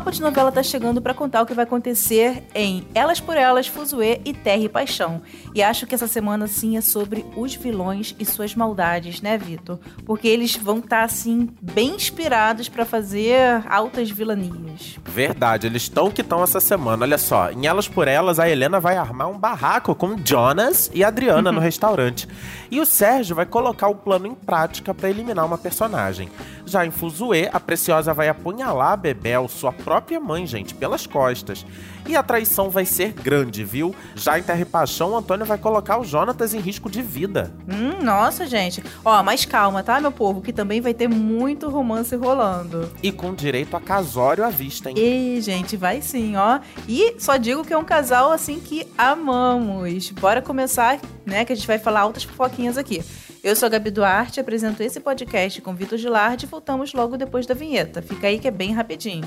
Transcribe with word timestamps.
Papo 0.00 0.12
de 0.12 0.22
Novela 0.22 0.50
tá 0.50 0.62
chegando 0.62 1.02
para 1.02 1.12
contar 1.12 1.42
o 1.42 1.46
que 1.46 1.52
vai 1.52 1.64
acontecer 1.64 2.42
em 2.54 2.88
Elas 2.94 3.20
por 3.20 3.36
Elas, 3.36 3.66
Fuzue 3.66 4.18
e 4.24 4.32
Terra 4.32 4.62
e 4.62 4.68
Paixão. 4.68 5.20
E 5.54 5.62
acho 5.62 5.86
que 5.86 5.94
essa 5.94 6.06
semana, 6.06 6.46
sim, 6.46 6.78
é 6.78 6.80
sobre 6.80 7.26
os 7.36 7.54
vilões 7.54 8.16
e 8.18 8.24
suas 8.24 8.54
maldades, 8.54 9.20
né, 9.20 9.36
Vitor? 9.36 9.78
Porque 10.06 10.26
eles 10.26 10.56
vão 10.56 10.78
estar, 10.78 11.00
tá, 11.00 11.04
assim, 11.04 11.50
bem 11.60 11.96
inspirados 11.96 12.66
para 12.66 12.86
fazer 12.86 13.62
altas 13.68 14.10
vilanias. 14.10 14.98
Verdade, 15.04 15.66
eles 15.66 15.82
estão 15.82 16.10
que 16.10 16.22
estão 16.22 16.42
essa 16.42 16.60
semana. 16.60 17.04
Olha 17.04 17.18
só, 17.18 17.50
em 17.50 17.66
Elas 17.66 17.86
por 17.86 18.08
Elas, 18.08 18.38
a 18.38 18.48
Helena 18.48 18.80
vai 18.80 18.96
armar 18.96 19.28
um 19.28 19.38
barraco 19.38 19.94
com 19.94 20.16
Jonas 20.24 20.90
e 20.94 21.04
Adriana 21.04 21.52
no 21.52 21.60
restaurante. 21.60 22.26
E 22.70 22.80
o 22.80 22.86
Sérgio 22.86 23.36
vai 23.36 23.44
colocar 23.44 23.88
o 23.88 23.94
plano 23.94 24.26
em 24.26 24.34
prática 24.34 24.94
para 24.94 25.10
eliminar 25.10 25.44
uma 25.44 25.58
personagem. 25.58 26.30
Já 26.64 26.86
em 26.86 26.90
Fuzue, 26.90 27.50
a 27.52 27.58
Preciosa 27.58 28.14
vai 28.14 28.28
apunhalar 28.28 28.92
a 28.92 28.96
Bebel, 28.96 29.48
sua 29.48 29.72
própria 29.90 30.20
mãe, 30.20 30.46
gente, 30.46 30.72
pelas 30.72 31.04
costas. 31.04 31.66
E 32.06 32.14
a 32.14 32.22
traição 32.22 32.70
vai 32.70 32.84
ser 32.84 33.12
grande, 33.12 33.64
viu? 33.64 33.92
Já 34.14 34.38
em 34.38 34.42
Terra 34.42 34.60
e 34.60 34.64
Paixão, 34.64 35.10
o 35.10 35.16
Antônio 35.16 35.44
vai 35.44 35.58
colocar 35.58 35.98
o 35.98 36.04
Jonatas 36.04 36.54
em 36.54 36.60
risco 36.60 36.88
de 36.88 37.02
vida. 37.02 37.52
Hum, 37.68 38.00
nossa, 38.00 38.46
gente. 38.46 38.84
Ó, 39.04 39.20
mas 39.24 39.44
calma, 39.44 39.82
tá, 39.82 40.00
meu 40.00 40.12
povo? 40.12 40.40
Que 40.40 40.52
também 40.52 40.80
vai 40.80 40.94
ter 40.94 41.08
muito 41.08 41.68
romance 41.68 42.14
rolando. 42.14 42.88
E 43.02 43.10
com 43.10 43.34
direito 43.34 43.76
a 43.76 43.80
casório 43.80 44.44
à 44.44 44.48
vista, 44.48 44.90
hein? 44.90 44.96
E, 44.96 45.40
gente, 45.40 45.76
vai 45.76 46.00
sim, 46.00 46.36
ó. 46.36 46.60
E 46.88 47.16
só 47.18 47.36
digo 47.36 47.64
que 47.64 47.72
é 47.72 47.78
um 47.78 47.84
casal, 47.84 48.30
assim, 48.30 48.60
que 48.60 48.86
amamos. 48.96 50.10
Bora 50.12 50.40
começar, 50.40 51.00
né, 51.26 51.44
que 51.44 51.52
a 51.52 51.56
gente 51.56 51.66
vai 51.66 51.80
falar 51.80 52.02
altas 52.02 52.22
fofoquinhas 52.22 52.78
aqui. 52.78 53.02
Eu 53.42 53.56
sou 53.56 53.66
a 53.66 53.70
Gabi 53.70 53.90
Duarte, 53.90 54.38
apresento 54.38 54.84
esse 54.84 55.00
podcast 55.00 55.60
com 55.60 55.74
Vitor 55.74 55.98
Gilardi 55.98 56.44
e 56.44 56.48
voltamos 56.48 56.92
logo 56.92 57.16
depois 57.16 57.44
da 57.44 57.54
vinheta. 57.54 58.00
Fica 58.00 58.28
aí 58.28 58.38
que 58.38 58.46
é 58.46 58.52
bem 58.52 58.72
rapidinho. 58.72 59.26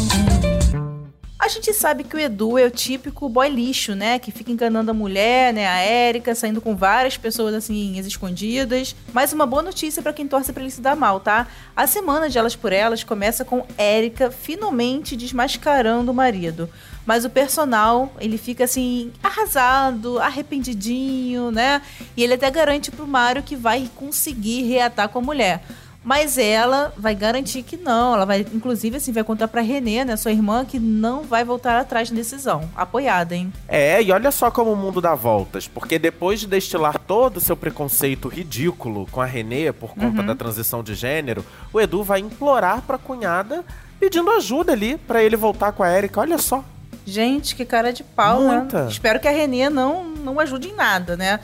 A 1.41 1.47
gente 1.47 1.73
sabe 1.73 2.03
que 2.03 2.15
o 2.15 2.19
Edu 2.19 2.55
é 2.59 2.65
o 2.65 2.69
típico 2.69 3.27
boy 3.27 3.49
lixo, 3.49 3.95
né? 3.95 4.19
Que 4.19 4.31
fica 4.31 4.51
enganando 4.51 4.91
a 4.91 4.93
mulher, 4.93 5.51
né? 5.51 5.67
A 5.67 5.79
Érica, 5.79 6.35
saindo 6.35 6.61
com 6.61 6.75
várias 6.75 7.17
pessoas 7.17 7.55
assim, 7.55 7.97
escondidas. 7.97 8.95
Mas 9.11 9.33
uma 9.33 9.47
boa 9.47 9.63
notícia 9.63 10.03
para 10.03 10.13
quem 10.13 10.27
torce 10.27 10.53
para 10.53 10.61
ele 10.61 10.69
se 10.69 10.81
dar 10.81 10.95
mal, 10.95 11.19
tá? 11.19 11.47
A 11.75 11.87
semana 11.87 12.29
de 12.29 12.37
Elas 12.37 12.55
por 12.55 12.71
Elas 12.71 13.03
começa 13.03 13.43
com 13.43 13.65
Érica 13.75 14.29
finalmente 14.29 15.15
desmascarando 15.15 16.11
o 16.11 16.13
marido. 16.13 16.69
Mas 17.07 17.25
o 17.25 17.29
personal, 17.31 18.13
ele 18.19 18.37
fica 18.37 18.65
assim, 18.65 19.11
arrasado, 19.23 20.19
arrependidinho, 20.19 21.49
né? 21.49 21.81
E 22.15 22.23
ele 22.23 22.35
até 22.35 22.51
garante 22.51 22.91
pro 22.91 23.07
Mário 23.07 23.41
que 23.41 23.55
vai 23.55 23.89
conseguir 23.95 24.61
reatar 24.61 25.09
com 25.09 25.17
a 25.17 25.23
mulher. 25.23 25.63
Mas 26.03 26.37
ela 26.37 26.91
vai 26.97 27.13
garantir 27.13 27.61
que 27.61 27.77
não. 27.77 28.15
Ela 28.15 28.25
vai, 28.25 28.45
inclusive, 28.53 28.97
assim, 28.97 29.11
vai 29.11 29.23
contar 29.23 29.47
pra 29.47 29.61
Renê, 29.61 30.03
né, 30.03 30.15
sua 30.17 30.31
irmã, 30.31 30.65
que 30.65 30.79
não 30.79 31.23
vai 31.23 31.43
voltar 31.43 31.79
atrás 31.79 32.09
na 32.09 32.15
decisão. 32.15 32.67
Apoiada, 32.75 33.35
hein? 33.35 33.53
É, 33.67 34.01
e 34.01 34.11
olha 34.11 34.31
só 34.31 34.49
como 34.49 34.71
o 34.71 34.75
mundo 34.75 34.99
dá 34.99 35.13
voltas. 35.13 35.67
Porque 35.67 35.99
depois 35.99 36.39
de 36.39 36.47
destilar 36.47 36.97
todo 36.97 37.37
o 37.37 37.41
seu 37.41 37.55
preconceito 37.55 38.27
ridículo 38.27 39.07
com 39.11 39.21
a 39.21 39.25
Renê 39.25 39.71
por 39.71 39.93
conta 39.93 40.21
uhum. 40.21 40.25
da 40.25 40.35
transição 40.35 40.83
de 40.83 40.95
gênero, 40.95 41.45
o 41.71 41.79
Edu 41.79 42.03
vai 42.03 42.19
implorar 42.19 42.81
pra 42.81 42.97
cunhada 42.97 43.63
pedindo 43.99 44.31
ajuda 44.31 44.71
ali 44.71 44.97
para 44.97 45.23
ele 45.23 45.35
voltar 45.35 45.71
com 45.71 45.83
a 45.83 45.95
Erika. 45.95 46.19
Olha 46.19 46.39
só. 46.39 46.63
Gente, 47.05 47.55
que 47.55 47.65
cara 47.65 47.93
de 47.93 48.03
pau, 48.03 48.41
né? 48.41 48.57
Muita. 48.57 48.83
né? 48.83 48.89
Espero 48.89 49.19
que 49.19 49.27
a 49.27 49.31
Renê 49.31 49.69
não, 49.69 50.03
não 50.03 50.39
ajude 50.39 50.69
em 50.69 50.75
nada, 50.75 51.15
né? 51.15 51.39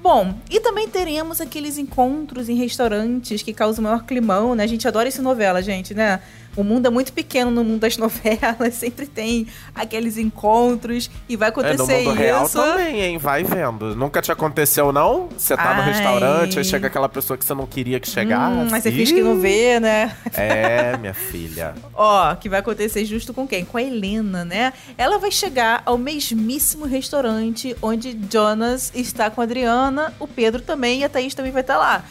Bom, 0.00 0.34
e 0.48 0.60
também 0.60 0.88
teremos 0.88 1.40
aqueles 1.40 1.76
encontros 1.76 2.48
em 2.48 2.54
restaurantes 2.54 3.42
que 3.42 3.52
causam 3.52 3.82
maior 3.82 4.04
climão, 4.04 4.54
né? 4.54 4.62
A 4.62 4.66
gente 4.66 4.86
adora 4.86 5.08
essa 5.08 5.20
novela, 5.20 5.60
gente, 5.60 5.92
né? 5.92 6.20
O 6.56 6.64
mundo 6.64 6.86
é 6.86 6.90
muito 6.90 7.12
pequeno 7.12 7.50
no 7.50 7.62
mundo 7.62 7.80
das 7.80 7.96
novelas, 7.98 8.74
sempre 8.74 9.06
tem 9.06 9.46
aqueles 9.74 10.16
encontros 10.16 11.10
e 11.28 11.36
vai 11.36 11.50
acontecer 11.50 11.92
é, 11.92 11.98
no 11.98 12.04
mundo 12.10 12.18
real 12.18 12.48
também, 12.48 13.00
hein? 13.00 13.18
Vai 13.18 13.44
vendo. 13.44 13.94
Nunca 13.94 14.20
te 14.20 14.32
aconteceu, 14.32 14.92
não? 14.92 15.28
Você 15.36 15.56
tá 15.56 15.70
Ai. 15.70 15.76
no 15.76 15.82
restaurante, 15.82 16.58
aí 16.58 16.64
chega 16.64 16.86
aquela 16.86 17.08
pessoa 17.08 17.36
que 17.36 17.44
você 17.44 17.54
não 17.54 17.66
queria 17.66 18.00
que 18.00 18.08
chegasse. 18.08 18.56
Hum, 18.56 18.68
mas 18.70 18.82
você 18.82 18.90
finge 18.90 19.14
que 19.14 19.22
não 19.22 19.38
vê, 19.38 19.78
né? 19.78 20.14
É, 20.34 20.96
minha 20.96 21.14
filha. 21.14 21.74
Ó, 21.94 22.34
que 22.34 22.48
vai 22.48 22.60
acontecer 22.60 23.04
justo 23.04 23.32
com 23.32 23.46
quem? 23.46 23.64
Com 23.64 23.78
a 23.78 23.82
Helena, 23.82 24.44
né? 24.44 24.72
Ela 24.96 25.18
vai 25.18 25.30
chegar 25.30 25.82
ao 25.86 25.96
mesmíssimo 25.96 26.84
restaurante 26.84 27.76
onde 27.80 28.18
Jonas 28.30 28.92
está 28.94 29.30
com 29.30 29.40
a 29.40 29.44
Adriana, 29.44 30.12
o 30.18 30.26
Pedro 30.26 30.60
também 30.62 31.00
e 31.00 31.04
a 31.04 31.08
Thaís 31.08 31.34
também 31.34 31.52
vai 31.52 31.62
estar 31.62 31.78
lá. 31.78 32.04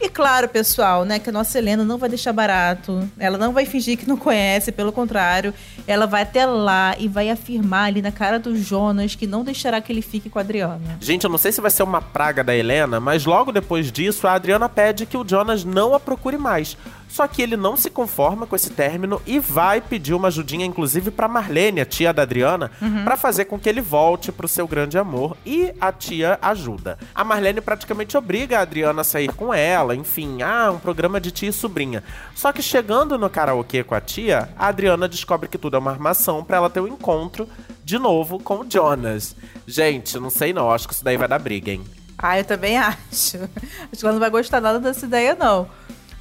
E 0.00 0.08
claro, 0.08 0.48
pessoal, 0.48 1.04
né, 1.04 1.18
que 1.18 1.28
a 1.28 1.32
nossa 1.32 1.58
Helena 1.58 1.84
não 1.84 1.98
vai 1.98 2.08
deixar 2.08 2.32
barato. 2.32 3.08
Ela 3.18 3.36
não 3.36 3.52
vai 3.52 3.66
fingir 3.66 3.98
que 3.98 4.06
não 4.06 4.16
conhece, 4.16 4.70
pelo 4.70 4.92
contrário, 4.92 5.52
ela 5.88 6.06
vai 6.06 6.22
até 6.22 6.46
lá 6.46 6.94
e 6.98 7.08
vai 7.08 7.30
afirmar 7.30 7.88
ali 7.88 8.00
na 8.00 8.12
cara 8.12 8.38
do 8.38 8.56
Jonas 8.56 9.16
que 9.16 9.26
não 9.26 9.42
deixará 9.42 9.80
que 9.80 9.92
ele 9.92 10.02
fique 10.02 10.30
com 10.30 10.38
a 10.38 10.42
Adriana. 10.42 10.98
Gente, 11.00 11.24
eu 11.24 11.30
não 11.30 11.38
sei 11.38 11.50
se 11.50 11.60
vai 11.60 11.70
ser 11.70 11.82
uma 11.82 12.00
praga 12.00 12.44
da 12.44 12.54
Helena, 12.54 13.00
mas 13.00 13.24
logo 13.24 13.50
depois 13.50 13.90
disso 13.90 14.28
a 14.28 14.34
Adriana 14.34 14.68
pede 14.68 15.04
que 15.04 15.16
o 15.16 15.26
Jonas 15.26 15.64
não 15.64 15.92
a 15.92 15.98
procure 15.98 16.38
mais. 16.38 16.76
Só 17.08 17.26
que 17.26 17.42
ele 17.42 17.56
não 17.56 17.76
se 17.76 17.90
conforma 17.90 18.46
com 18.46 18.54
esse 18.54 18.70
término 18.70 19.20
e 19.26 19.38
vai 19.38 19.80
pedir 19.80 20.14
uma 20.14 20.28
ajudinha, 20.28 20.66
inclusive, 20.66 21.10
para 21.10 21.26
Marlene, 21.26 21.80
a 21.80 21.86
tia 21.86 22.12
da 22.12 22.22
Adriana, 22.22 22.70
uhum. 22.80 23.04
para 23.04 23.16
fazer 23.16 23.46
com 23.46 23.58
que 23.58 23.68
ele 23.68 23.80
volte 23.80 24.30
pro 24.30 24.46
seu 24.46 24.68
grande 24.68 24.98
amor. 24.98 25.36
E 25.44 25.72
a 25.80 25.90
tia 25.90 26.38
ajuda. 26.42 26.98
A 27.14 27.24
Marlene 27.24 27.60
praticamente 27.60 28.16
obriga 28.16 28.58
a 28.58 28.62
Adriana 28.62 29.00
a 29.00 29.04
sair 29.04 29.32
com 29.32 29.52
ela, 29.52 29.96
enfim, 29.96 30.42
ah, 30.42 30.70
um 30.70 30.78
programa 30.78 31.20
de 31.20 31.30
tia 31.30 31.48
e 31.48 31.52
sobrinha. 31.52 32.04
Só 32.34 32.52
que 32.52 32.62
chegando 32.62 33.18
no 33.18 33.30
karaokê 33.30 33.82
com 33.82 33.94
a 33.94 34.00
tia, 34.00 34.50
a 34.56 34.68
Adriana 34.68 35.08
descobre 35.08 35.48
que 35.48 35.58
tudo 35.58 35.76
é 35.76 35.78
uma 35.78 35.90
armação 35.90 36.44
para 36.44 36.58
ela 36.58 36.70
ter 36.70 36.80
um 36.80 36.88
encontro 36.88 37.48
de 37.82 37.98
novo 37.98 38.38
com 38.38 38.60
o 38.60 38.66
Jonas. 38.68 39.34
Gente, 39.66 40.18
não 40.18 40.30
sei 40.30 40.52
não, 40.52 40.70
acho 40.70 40.86
que 40.86 40.94
isso 40.94 41.04
daí 41.04 41.16
vai 41.16 41.26
dar 41.26 41.38
briga, 41.38 41.72
hein? 41.72 41.82
Ah, 42.18 42.38
eu 42.38 42.44
também 42.44 42.76
acho. 42.78 42.98
Acho 43.10 43.98
que 43.98 44.04
ela 44.04 44.12
não 44.12 44.20
vai 44.20 44.30
gostar 44.30 44.60
nada 44.60 44.78
dessa 44.78 45.06
ideia, 45.06 45.34
não. 45.34 45.68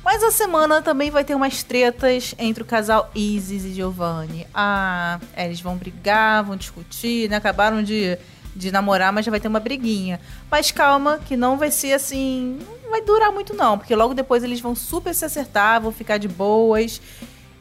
Mas 0.07 0.23
a 0.23 0.31
semana 0.31 0.81
também 0.81 1.11
vai 1.11 1.25
ter 1.25 1.35
umas 1.35 1.63
tretas 1.63 2.33
entre 2.39 2.63
o 2.63 2.65
casal 2.65 3.11
Isis 3.13 3.65
e 3.65 3.73
Giovanni. 3.73 4.47
Ah, 4.53 5.19
é, 5.35 5.43
eles 5.43 5.59
vão 5.59 5.75
brigar, 5.75 6.45
vão 6.45 6.55
discutir, 6.55 7.29
né? 7.29 7.35
Acabaram 7.35 7.83
de, 7.83 8.17
de 8.55 8.71
namorar, 8.71 9.11
mas 9.11 9.25
já 9.25 9.31
vai 9.31 9.41
ter 9.41 9.49
uma 9.49 9.59
briguinha. 9.59 10.17
Mas 10.49 10.71
calma, 10.71 11.19
que 11.25 11.35
não 11.35 11.57
vai 11.57 11.71
ser 11.71 11.91
assim. 11.91 12.57
Não 12.83 12.89
vai 12.89 13.01
durar 13.01 13.33
muito, 13.33 13.53
não, 13.53 13.77
porque 13.77 13.93
logo 13.93 14.13
depois 14.13 14.45
eles 14.45 14.61
vão 14.61 14.73
super 14.73 15.13
se 15.13 15.25
acertar, 15.25 15.81
vão 15.81 15.91
ficar 15.91 16.17
de 16.17 16.29
boas. 16.29 17.01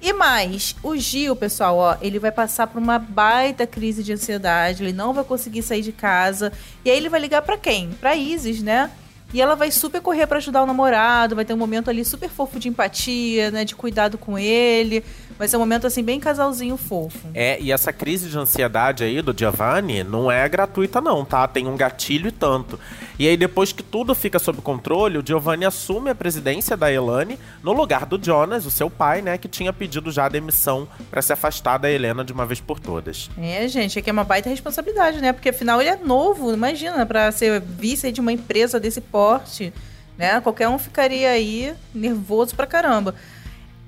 E 0.00 0.12
mais, 0.12 0.76
o 0.84 0.96
Gil, 0.96 1.34
pessoal, 1.34 1.76
ó, 1.76 1.96
ele 2.00 2.20
vai 2.20 2.30
passar 2.30 2.68
por 2.68 2.80
uma 2.80 2.96
baita 2.96 3.66
crise 3.66 4.04
de 4.04 4.12
ansiedade, 4.12 4.84
ele 4.84 4.92
não 4.92 5.12
vai 5.12 5.24
conseguir 5.24 5.62
sair 5.62 5.82
de 5.82 5.90
casa. 5.90 6.52
E 6.84 6.90
aí 6.92 6.96
ele 6.96 7.08
vai 7.08 7.18
ligar 7.18 7.42
para 7.42 7.58
quem? 7.58 7.90
Pra 7.90 8.14
Isis, 8.14 8.62
né? 8.62 8.88
E 9.32 9.40
ela 9.40 9.54
vai 9.54 9.70
super 9.70 10.00
correr 10.00 10.26
para 10.26 10.38
ajudar 10.38 10.62
o 10.62 10.66
namorado, 10.66 11.34
vai 11.34 11.44
ter 11.44 11.52
um 11.52 11.58
momento 11.58 11.90
ali 11.90 12.04
super 12.04 12.28
fofo 12.28 12.58
de 12.58 12.68
empatia, 12.68 13.50
né, 13.50 13.64
de 13.64 13.74
cuidado 13.74 14.16
com 14.16 14.38
ele. 14.38 15.04
Vai 15.38 15.48
ser 15.48 15.56
um 15.56 15.60
momento 15.60 15.86
assim 15.86 16.02
bem 16.02 16.18
casalzinho 16.18 16.76
fofo. 16.76 17.28
É, 17.34 17.60
e 17.60 17.70
essa 17.70 17.92
crise 17.92 18.30
de 18.30 18.38
ansiedade 18.38 19.04
aí 19.04 19.20
do 19.20 19.34
Giovanni 19.36 20.02
não 20.02 20.30
é 20.30 20.48
gratuita 20.48 21.00
não, 21.00 21.24
tá? 21.24 21.46
Tem 21.46 21.66
um 21.66 21.76
gatilho 21.76 22.28
e 22.28 22.32
tanto. 22.32 22.78
E 23.18 23.26
aí 23.26 23.36
depois 23.36 23.72
que 23.72 23.82
tudo 23.82 24.14
fica 24.14 24.38
sob 24.38 24.60
controle, 24.60 25.18
o 25.18 25.26
Giovanni 25.26 25.64
assume 25.64 26.10
a 26.10 26.14
presidência 26.14 26.76
da 26.76 26.92
Elane 26.92 27.38
no 27.62 27.72
lugar 27.72 28.06
do 28.06 28.22
Jonas, 28.22 28.64
o 28.64 28.70
seu 28.70 28.88
pai, 28.88 29.22
né, 29.22 29.36
que 29.36 29.48
tinha 29.48 29.72
pedido 29.72 30.10
já 30.10 30.26
a 30.26 30.28
demissão 30.28 30.88
para 31.10 31.20
se 31.20 31.32
afastar 31.32 31.78
da 31.78 31.90
Helena 31.90 32.24
de 32.24 32.32
uma 32.32 32.46
vez 32.46 32.60
por 32.60 32.78
todas. 32.78 33.30
É, 33.38 33.66
gente, 33.68 33.98
é 33.98 34.02
que 34.02 34.08
é 34.08 34.12
uma 34.12 34.24
baita 34.24 34.48
responsabilidade, 34.48 35.20
né? 35.20 35.32
Porque 35.32 35.48
afinal 35.48 35.80
ele 35.80 35.90
é 35.90 35.96
novo, 35.96 36.52
imagina, 36.52 37.04
para 37.04 37.32
ser 37.32 37.60
vice 37.60 38.12
de 38.12 38.20
uma 38.20 38.32
empresa 38.32 38.78
desse 38.78 39.00
porte, 39.16 39.72
né? 40.18 40.38
Qualquer 40.42 40.68
um 40.68 40.78
ficaria 40.78 41.30
aí 41.30 41.72
nervoso 41.94 42.54
pra 42.54 42.66
caramba. 42.66 43.14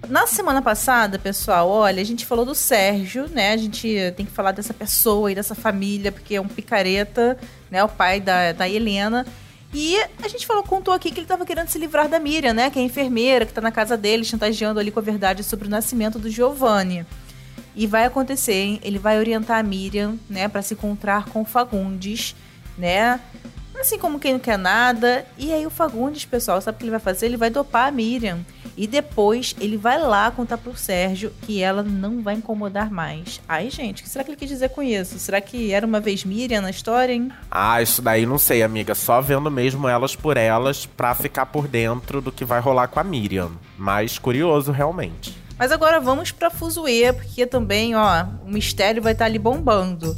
Na 0.09 0.27
semana 0.27 0.63
passada, 0.63 1.19
pessoal, 1.19 1.69
olha, 1.69 2.01
a 2.01 2.05
gente 2.05 2.25
falou 2.25 2.47
do 2.47 2.55
Sérgio, 2.55 3.29
né? 3.29 3.53
A 3.53 3.57
gente 3.59 4.15
tem 4.17 4.25
que 4.25 4.33
falar 4.33 4.53
dessa 4.53 4.73
pessoa 4.73 5.31
e 5.31 5.35
dessa 5.35 5.55
família, 5.55 6.11
porque 6.11 6.37
é 6.37 6.41
um 6.41 6.49
picareta, 6.49 7.37
né? 7.71 7.85
O 7.85 7.89
pai 7.91 8.21
da, 8.21 8.53
da 8.53 8.67
Helena. 8.67 9.27
E 9.75 9.99
a 10.23 10.29
gente 10.29 10.47
falou, 10.47 10.63
contou 10.63 10.95
aqui 10.95 11.11
que 11.11 11.19
ele 11.19 11.27
estava 11.27 11.45
querendo 11.45 11.69
se 11.69 11.79
livrar 11.79 12.09
da 12.09 12.19
Miriam, 12.19 12.55
né? 12.55 12.71
Que 12.71 12.79
é 12.79 12.83
a 12.83 12.87
enfermeira, 12.87 13.45
que 13.45 13.51
está 13.51 13.61
na 13.61 13.71
casa 13.71 13.99
dele, 13.99 14.25
chantageando 14.25 14.81
ali 14.81 14.91
com 14.91 14.99
a 14.99 15.03
verdade 15.03 15.45
sobre 15.45 15.69
o 15.69 15.71
nascimento 15.71 16.19
do 16.19 16.31
Giovanni. 16.31 17.05
E 17.77 17.87
vai 17.87 18.07
acontecer, 18.07 18.55
hein? 18.55 18.81
Ele 18.83 18.99
vai 18.99 19.19
orientar 19.19 19.59
a 19.59 19.63
Miriam, 19.63 20.17
né, 20.31 20.49
para 20.49 20.63
se 20.63 20.73
encontrar 20.73 21.27
com 21.27 21.45
Fagundes, 21.45 22.35
né? 22.79 23.21
Assim 23.81 23.99
como 23.99 24.19
quem 24.19 24.33
não 24.33 24.41
quer 24.41 24.59
nada. 24.59 25.25
E 25.37 25.53
aí 25.53 25.65
o 25.67 25.71
Fagundes, 25.71 26.25
pessoal, 26.25 26.61
sabe 26.61 26.77
o 26.77 26.79
que 26.79 26.85
ele 26.85 26.91
vai 26.91 27.01
fazer? 27.01 27.27
Ele 27.27 27.37
vai 27.37 27.49
dopar 27.49 27.89
a 27.89 27.91
Miriam. 27.91 28.41
E 28.77 28.87
depois 28.87 29.57
ele 29.61 29.77
vai 29.77 29.99
lá 29.99 30.31
contar 30.31 30.59
pro 30.59 30.77
Sérgio 30.77 31.33
que 31.43 31.63
ela 31.63 31.83
não 31.83 32.23
vai 32.23 32.35
incomodar 32.35 32.91
mais. 32.91 33.41
Ai, 33.49 33.71
gente, 33.71 34.01
o 34.01 34.05
que 34.05 34.09
será 34.09 34.25
que 34.25 34.31
ele 34.31 34.37
quis 34.37 34.49
dizer 34.49 34.71
com 34.71 34.83
isso? 34.83 35.19
Será 35.19 35.41
que 35.41 35.73
era 35.73 35.87
uma 35.87 36.01
vez 36.01 36.25
Miriam 36.25 36.61
na 36.61 36.71
história, 36.71 37.13
hein? 37.13 37.31
Ah, 37.51 37.81
isso 37.83 38.03
daí 38.03 38.27
não 38.27 38.39
sei, 38.39 38.63
amiga. 38.63 38.95
Só 38.95 39.21
vendo 39.21 39.51
mesmo 39.51 39.89
elas 39.89 40.15
por 40.15 40.37
elas 40.37 40.87
pra 40.87 41.15
ficar 41.15 41.47
por 41.47 41.67
dentro 41.67 42.21
do 42.21 42.31
que 42.33 42.45
vai 42.45 42.61
rolar 42.61 42.89
com 42.89 43.01
a 43.01 43.05
Miriam. 43.05 43.51
Mas 43.77 44.19
curioso, 44.19 44.71
realmente. 44.71 45.37
Mas 45.59 45.73
agora 45.73 45.99
vamos 45.99 46.31
pra 46.31 46.51
Fuzue, 46.51 47.13
porque 47.13 47.45
também, 47.45 47.97
ó, 47.97 48.27
o 48.45 48.49
mistério 48.49 49.03
vai 49.03 49.13
estar 49.13 49.25
ali 49.25 49.41
bombando. 49.41 50.17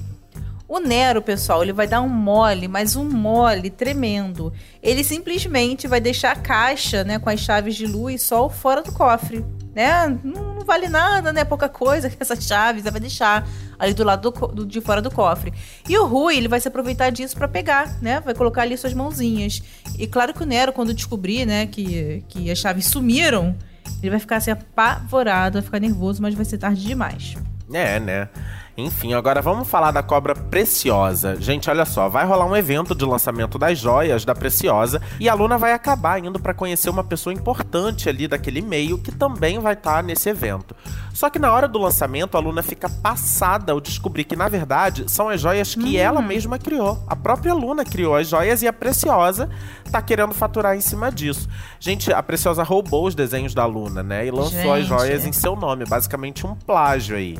O 0.70 0.78
Nero, 0.78 1.20
pessoal, 1.20 1.64
ele 1.64 1.72
vai 1.72 1.88
dar 1.88 2.00
um 2.00 2.08
mole, 2.08 2.68
mas 2.68 2.94
um 2.94 3.02
mole 3.02 3.70
tremendo. 3.70 4.52
Ele 4.80 5.02
simplesmente 5.02 5.88
vai 5.88 6.00
deixar 6.00 6.30
a 6.30 6.36
caixa, 6.36 7.02
né, 7.02 7.18
com 7.18 7.28
as 7.28 7.40
chaves 7.40 7.74
de 7.74 7.88
luz 7.88 8.14
e 8.14 8.24
sol 8.24 8.48
fora 8.48 8.80
do 8.80 8.92
cofre, 8.92 9.44
né? 9.74 10.06
Não, 10.22 10.54
não 10.54 10.64
vale 10.64 10.88
nada, 10.88 11.32
né? 11.32 11.44
Pouca 11.44 11.68
coisa 11.68 12.08
que 12.08 12.16
essas 12.20 12.44
chaves, 12.44 12.84
ele 12.84 12.92
vai 12.92 13.00
deixar 13.00 13.48
ali 13.80 13.92
do 13.92 14.04
lado 14.04 14.30
do, 14.30 14.46
do, 14.46 14.64
de 14.64 14.80
fora 14.80 15.02
do 15.02 15.10
cofre. 15.10 15.52
E 15.88 15.98
o 15.98 16.06
Rui, 16.06 16.36
ele 16.36 16.46
vai 16.46 16.60
se 16.60 16.68
aproveitar 16.68 17.10
disso 17.10 17.36
para 17.36 17.48
pegar, 17.48 18.00
né? 18.00 18.20
Vai 18.20 18.32
colocar 18.32 18.62
ali 18.62 18.78
suas 18.78 18.94
mãozinhas. 18.94 19.60
E 19.98 20.06
claro 20.06 20.32
que 20.32 20.44
o 20.44 20.46
Nero, 20.46 20.72
quando 20.72 20.94
descobrir, 20.94 21.46
né, 21.46 21.66
que, 21.66 22.22
que 22.28 22.48
as 22.48 22.58
chaves 22.58 22.86
sumiram, 22.86 23.56
ele 24.00 24.10
vai 24.10 24.20
ficar 24.20 24.36
assim 24.36 24.52
apavorado, 24.52 25.54
vai 25.54 25.62
ficar 25.62 25.80
nervoso, 25.80 26.22
mas 26.22 26.32
vai 26.32 26.44
ser 26.44 26.58
tarde 26.58 26.80
demais. 26.80 27.34
É, 27.72 27.98
né? 27.98 28.28
Enfim, 28.76 29.12
agora 29.14 29.42
vamos 29.42 29.68
falar 29.68 29.90
da 29.90 30.02
cobra 30.02 30.34
preciosa. 30.34 31.36
Gente, 31.40 31.68
olha 31.68 31.84
só, 31.84 32.08
vai 32.08 32.24
rolar 32.24 32.46
um 32.46 32.56
evento 32.56 32.94
de 32.94 33.04
lançamento 33.04 33.58
das 33.58 33.78
joias 33.78 34.24
da 34.24 34.34
preciosa 34.34 35.02
e 35.18 35.28
a 35.28 35.34
Luna 35.34 35.58
vai 35.58 35.72
acabar 35.72 36.18
indo 36.24 36.38
para 36.38 36.54
conhecer 36.54 36.88
uma 36.88 37.04
pessoa 37.04 37.34
importante 37.34 38.08
ali 38.08 38.26
daquele 38.26 38.62
meio 38.62 38.98
que 38.98 39.12
também 39.12 39.58
vai 39.58 39.74
estar 39.74 39.96
tá 39.96 40.02
nesse 40.02 40.28
evento. 40.28 40.74
Só 41.12 41.28
que 41.28 41.38
na 41.38 41.52
hora 41.52 41.68
do 41.68 41.78
lançamento 41.78 42.36
a 42.36 42.40
Luna 42.40 42.62
fica 42.62 42.88
passada 42.88 43.72
ao 43.72 43.80
descobrir 43.80 44.24
que 44.24 44.36
na 44.36 44.48
verdade 44.48 45.04
são 45.08 45.28
as 45.28 45.40
joias 45.40 45.74
que 45.74 45.96
hum. 45.96 46.00
ela 46.00 46.22
mesma 46.22 46.58
criou. 46.58 47.02
A 47.06 47.16
própria 47.16 47.52
Luna 47.52 47.84
criou 47.84 48.14
as 48.14 48.28
joias 48.28 48.62
e 48.62 48.68
a 48.68 48.72
preciosa 48.72 49.50
tá 49.90 50.00
querendo 50.00 50.32
faturar 50.32 50.76
em 50.76 50.80
cima 50.80 51.10
disso. 51.10 51.48
Gente, 51.78 52.12
a 52.12 52.22
preciosa 52.22 52.62
roubou 52.62 53.06
os 53.06 53.14
desenhos 53.14 53.52
da 53.52 53.66
Luna, 53.66 54.02
né? 54.02 54.26
E 54.26 54.30
lançou 54.30 54.50
Gente. 54.50 54.80
as 54.80 54.86
joias 54.86 55.26
em 55.26 55.32
seu 55.32 55.56
nome, 55.56 55.84
basicamente 55.84 56.46
um 56.46 56.54
plágio 56.54 57.16
aí. 57.16 57.36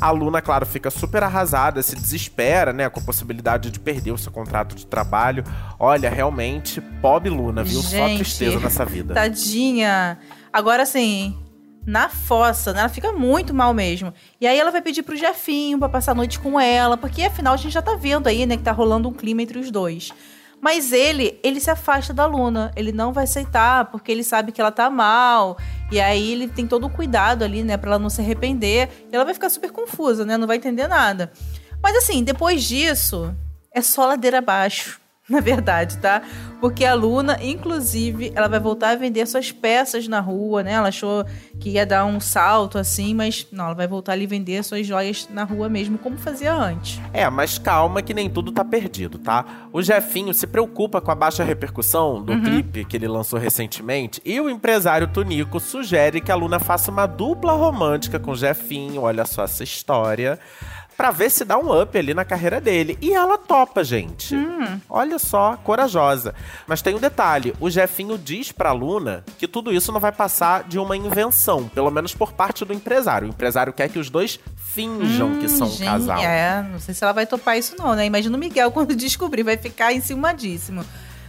A 0.00 0.10
Luna, 0.10 0.40
claro, 0.40 0.64
fica 0.64 0.90
super 0.90 1.22
arrasada, 1.22 1.82
se 1.82 1.94
desespera, 1.94 2.72
né, 2.72 2.88
com 2.88 3.00
a 3.00 3.02
possibilidade 3.02 3.70
de 3.70 3.78
perder 3.78 4.12
o 4.12 4.18
seu 4.18 4.32
contrato 4.32 4.74
de 4.74 4.86
trabalho. 4.86 5.44
Olha, 5.78 6.08
realmente, 6.08 6.80
pobre 7.02 7.28
Luna, 7.28 7.62
viu? 7.62 7.82
Gente, 7.82 8.10
Só 8.10 8.16
tristeza 8.16 8.60
nessa 8.60 8.84
vida. 8.84 9.12
Tadinha. 9.12 10.18
Agora, 10.52 10.84
assim, 10.84 11.36
na 11.86 12.08
fossa, 12.08 12.72
né? 12.72 12.80
Ela 12.80 12.88
fica 12.88 13.12
muito 13.12 13.52
mal 13.52 13.74
mesmo. 13.74 14.12
E 14.40 14.46
aí 14.46 14.58
ela 14.58 14.70
vai 14.70 14.80
pedir 14.80 15.02
pro 15.02 15.16
Jefinho 15.16 15.78
pra 15.78 15.88
passar 15.88 16.12
a 16.12 16.14
noite 16.14 16.38
com 16.38 16.58
ela, 16.58 16.96
porque 16.96 17.22
afinal 17.22 17.54
a 17.54 17.56
gente 17.56 17.72
já 17.72 17.82
tá 17.82 17.94
vendo 17.94 18.26
aí, 18.26 18.46
né, 18.46 18.56
que 18.56 18.62
tá 18.62 18.72
rolando 18.72 19.08
um 19.08 19.12
clima 19.12 19.42
entre 19.42 19.58
os 19.58 19.70
dois. 19.70 20.12
Mas 20.60 20.92
ele, 20.92 21.40
ele 21.42 21.58
se 21.58 21.70
afasta 21.70 22.12
da 22.12 22.26
Luna. 22.26 22.70
Ele 22.76 22.92
não 22.92 23.12
vai 23.12 23.24
aceitar, 23.24 23.86
porque 23.86 24.12
ele 24.12 24.22
sabe 24.22 24.52
que 24.52 24.60
ela 24.60 24.70
tá 24.70 24.90
mal. 24.90 25.56
E 25.90 25.98
aí 25.98 26.32
ele 26.32 26.48
tem 26.48 26.66
todo 26.66 26.86
o 26.86 26.90
cuidado 26.90 27.42
ali, 27.42 27.62
né, 27.62 27.76
pra 27.76 27.90
ela 27.90 27.98
não 27.98 28.10
se 28.10 28.20
arrepender. 28.20 28.90
E 29.10 29.14
ela 29.14 29.24
vai 29.24 29.32
ficar 29.34 29.48
super 29.48 29.70
confusa, 29.70 30.24
né? 30.24 30.36
Não 30.36 30.46
vai 30.46 30.58
entender 30.58 30.86
nada. 30.86 31.32
Mas 31.82 31.96
assim, 31.96 32.22
depois 32.22 32.62
disso, 32.62 33.34
é 33.74 33.80
só 33.80 34.06
ladeira 34.06 34.38
abaixo. 34.38 34.99
na 35.30 35.40
verdade, 35.40 35.96
tá? 35.98 36.22
Porque 36.60 36.84
a 36.84 36.92
Luna, 36.92 37.38
inclusive, 37.40 38.32
ela 38.34 38.48
vai 38.48 38.58
voltar 38.60 38.90
a 38.90 38.96
vender 38.96 39.24
suas 39.26 39.52
peças 39.52 40.08
na 40.08 40.20
rua, 40.20 40.62
né? 40.62 40.72
Ela 40.72 40.88
achou 40.88 41.24
que 41.58 41.70
ia 41.70 41.86
dar 41.86 42.04
um 42.04 42.20
salto 42.20 42.76
assim, 42.76 43.14
mas 43.14 43.46
não, 43.52 43.66
ela 43.66 43.74
vai 43.74 43.86
voltar 43.86 44.12
ali 44.12 44.26
vender 44.26 44.62
suas 44.62 44.86
joias 44.86 45.28
na 45.30 45.44
rua 45.44 45.68
mesmo, 45.68 45.96
como 45.96 46.18
fazia 46.18 46.52
antes. 46.52 47.00
É, 47.12 47.28
mas 47.30 47.58
calma 47.58 48.02
que 48.02 48.12
nem 48.12 48.28
tudo 48.28 48.50
tá 48.50 48.64
perdido, 48.64 49.18
tá? 49.18 49.68
O 49.72 49.80
Jefinho 49.80 50.34
se 50.34 50.46
preocupa 50.46 51.00
com 51.00 51.10
a 51.10 51.14
baixa 51.14 51.44
repercussão 51.44 52.20
do 52.20 52.32
uhum. 52.32 52.42
clipe 52.42 52.84
que 52.84 52.96
ele 52.96 53.08
lançou 53.08 53.38
recentemente 53.38 54.20
e 54.24 54.40
o 54.40 54.50
empresário 54.50 55.06
Tunico 55.06 55.60
sugere 55.60 56.20
que 56.20 56.32
a 56.32 56.34
Luna 56.34 56.58
faça 56.58 56.90
uma 56.90 57.06
dupla 57.06 57.52
romântica 57.52 58.18
com 58.18 58.32
o 58.32 58.36
Jefinho. 58.36 59.02
Olha 59.02 59.24
só 59.24 59.44
essa 59.44 59.62
história 59.62 60.38
para 61.00 61.12
ver 61.12 61.30
se 61.30 61.46
dá 61.46 61.56
um 61.56 61.80
up 61.80 61.96
ali 61.96 62.12
na 62.12 62.26
carreira 62.26 62.60
dele. 62.60 62.98
E 63.00 63.14
ela 63.14 63.38
topa, 63.38 63.82
gente. 63.82 64.36
Hum. 64.36 64.78
Olha 64.86 65.18
só, 65.18 65.56
corajosa. 65.56 66.34
Mas 66.66 66.82
tem 66.82 66.94
um 66.94 66.98
detalhe: 66.98 67.54
o 67.58 67.70
Jefinho 67.70 68.18
diz 68.18 68.52
pra 68.52 68.70
Luna 68.70 69.24
que 69.38 69.48
tudo 69.48 69.72
isso 69.72 69.90
não 69.92 69.98
vai 69.98 70.12
passar 70.12 70.64
de 70.64 70.78
uma 70.78 70.94
invenção, 70.94 71.66
pelo 71.70 71.90
menos 71.90 72.14
por 72.14 72.34
parte 72.34 72.66
do 72.66 72.74
empresário. 72.74 73.26
O 73.26 73.30
empresário 73.30 73.72
quer 73.72 73.88
que 73.88 73.98
os 73.98 74.10
dois 74.10 74.38
finjam 74.56 75.28
hum, 75.28 75.38
que 75.38 75.48
são 75.48 75.68
um 75.68 75.78
casal. 75.78 76.18
É, 76.18 76.62
não 76.70 76.78
sei 76.78 76.92
se 76.92 77.02
ela 77.02 77.14
vai 77.14 77.24
topar 77.24 77.56
isso, 77.56 77.74
não, 77.78 77.94
né? 77.94 78.04
Imagina 78.04 78.36
o 78.36 78.38
Miguel 78.38 78.68
quando 78.70 78.94
descobrir, 78.94 79.42
vai 79.42 79.56
ficar 79.56 79.94
enciumadíssimo. 79.94 80.84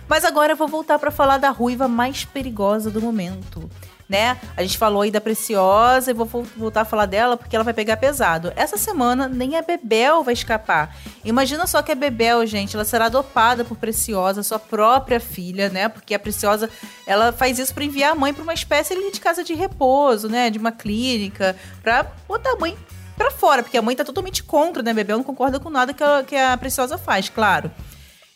Mas 0.05 0.25
agora 0.25 0.51
eu 0.51 0.57
vou 0.57 0.67
voltar 0.67 0.99
para 0.99 1.11
falar 1.11 1.37
da 1.37 1.49
ruiva 1.49 1.87
mais 1.87 2.25
perigosa 2.25 2.91
do 2.91 2.99
momento 2.99 3.69
né? 4.11 4.37
A 4.57 4.61
gente 4.61 4.77
falou 4.77 5.03
aí 5.03 5.09
da 5.09 5.21
Preciosa 5.21 6.11
e 6.11 6.13
vou 6.13 6.27
voltar 6.57 6.81
a 6.81 6.85
falar 6.85 7.05
dela 7.05 7.37
porque 7.37 7.55
ela 7.55 7.63
vai 7.63 7.73
pegar 7.73 7.95
pesado. 7.95 8.51
Essa 8.57 8.75
semana 8.75 9.29
nem 9.29 9.55
a 9.55 9.61
Bebel 9.61 10.21
vai 10.21 10.33
escapar. 10.33 10.93
Imagina 11.23 11.65
só 11.65 11.81
que 11.81 11.93
a 11.93 11.95
Bebel, 11.95 12.45
gente, 12.45 12.75
ela 12.75 12.83
será 12.83 13.05
adopada 13.05 13.63
por 13.63 13.77
Preciosa, 13.77 14.43
sua 14.43 14.59
própria 14.59 15.17
filha, 15.17 15.69
né? 15.69 15.87
Porque 15.87 16.13
a 16.13 16.19
Preciosa, 16.19 16.69
ela 17.07 17.31
faz 17.31 17.57
isso 17.57 17.73
para 17.73 17.85
enviar 17.85 18.11
a 18.11 18.15
mãe 18.15 18.33
para 18.33 18.43
uma 18.43 18.53
espécie 18.53 18.93
de 18.93 19.19
casa 19.21 19.45
de 19.45 19.53
repouso, 19.53 20.27
né? 20.27 20.49
De 20.49 20.59
uma 20.59 20.73
clínica, 20.73 21.55
para 21.81 22.05
botar 22.27 22.51
a 22.51 22.57
mãe 22.57 22.77
para 23.15 23.31
fora, 23.31 23.63
porque 23.63 23.77
a 23.77 23.81
mãe 23.81 23.95
tá 23.95 24.03
totalmente 24.03 24.43
contra, 24.43 24.83
né? 24.83 24.91
A 24.91 24.93
Bebel 24.93 25.19
não 25.19 25.23
concorda 25.23 25.57
com 25.57 25.69
nada 25.69 25.93
que 25.93 26.03
a, 26.03 26.21
que 26.21 26.35
a 26.35 26.57
Preciosa 26.57 26.97
faz, 26.97 27.29
claro. 27.29 27.71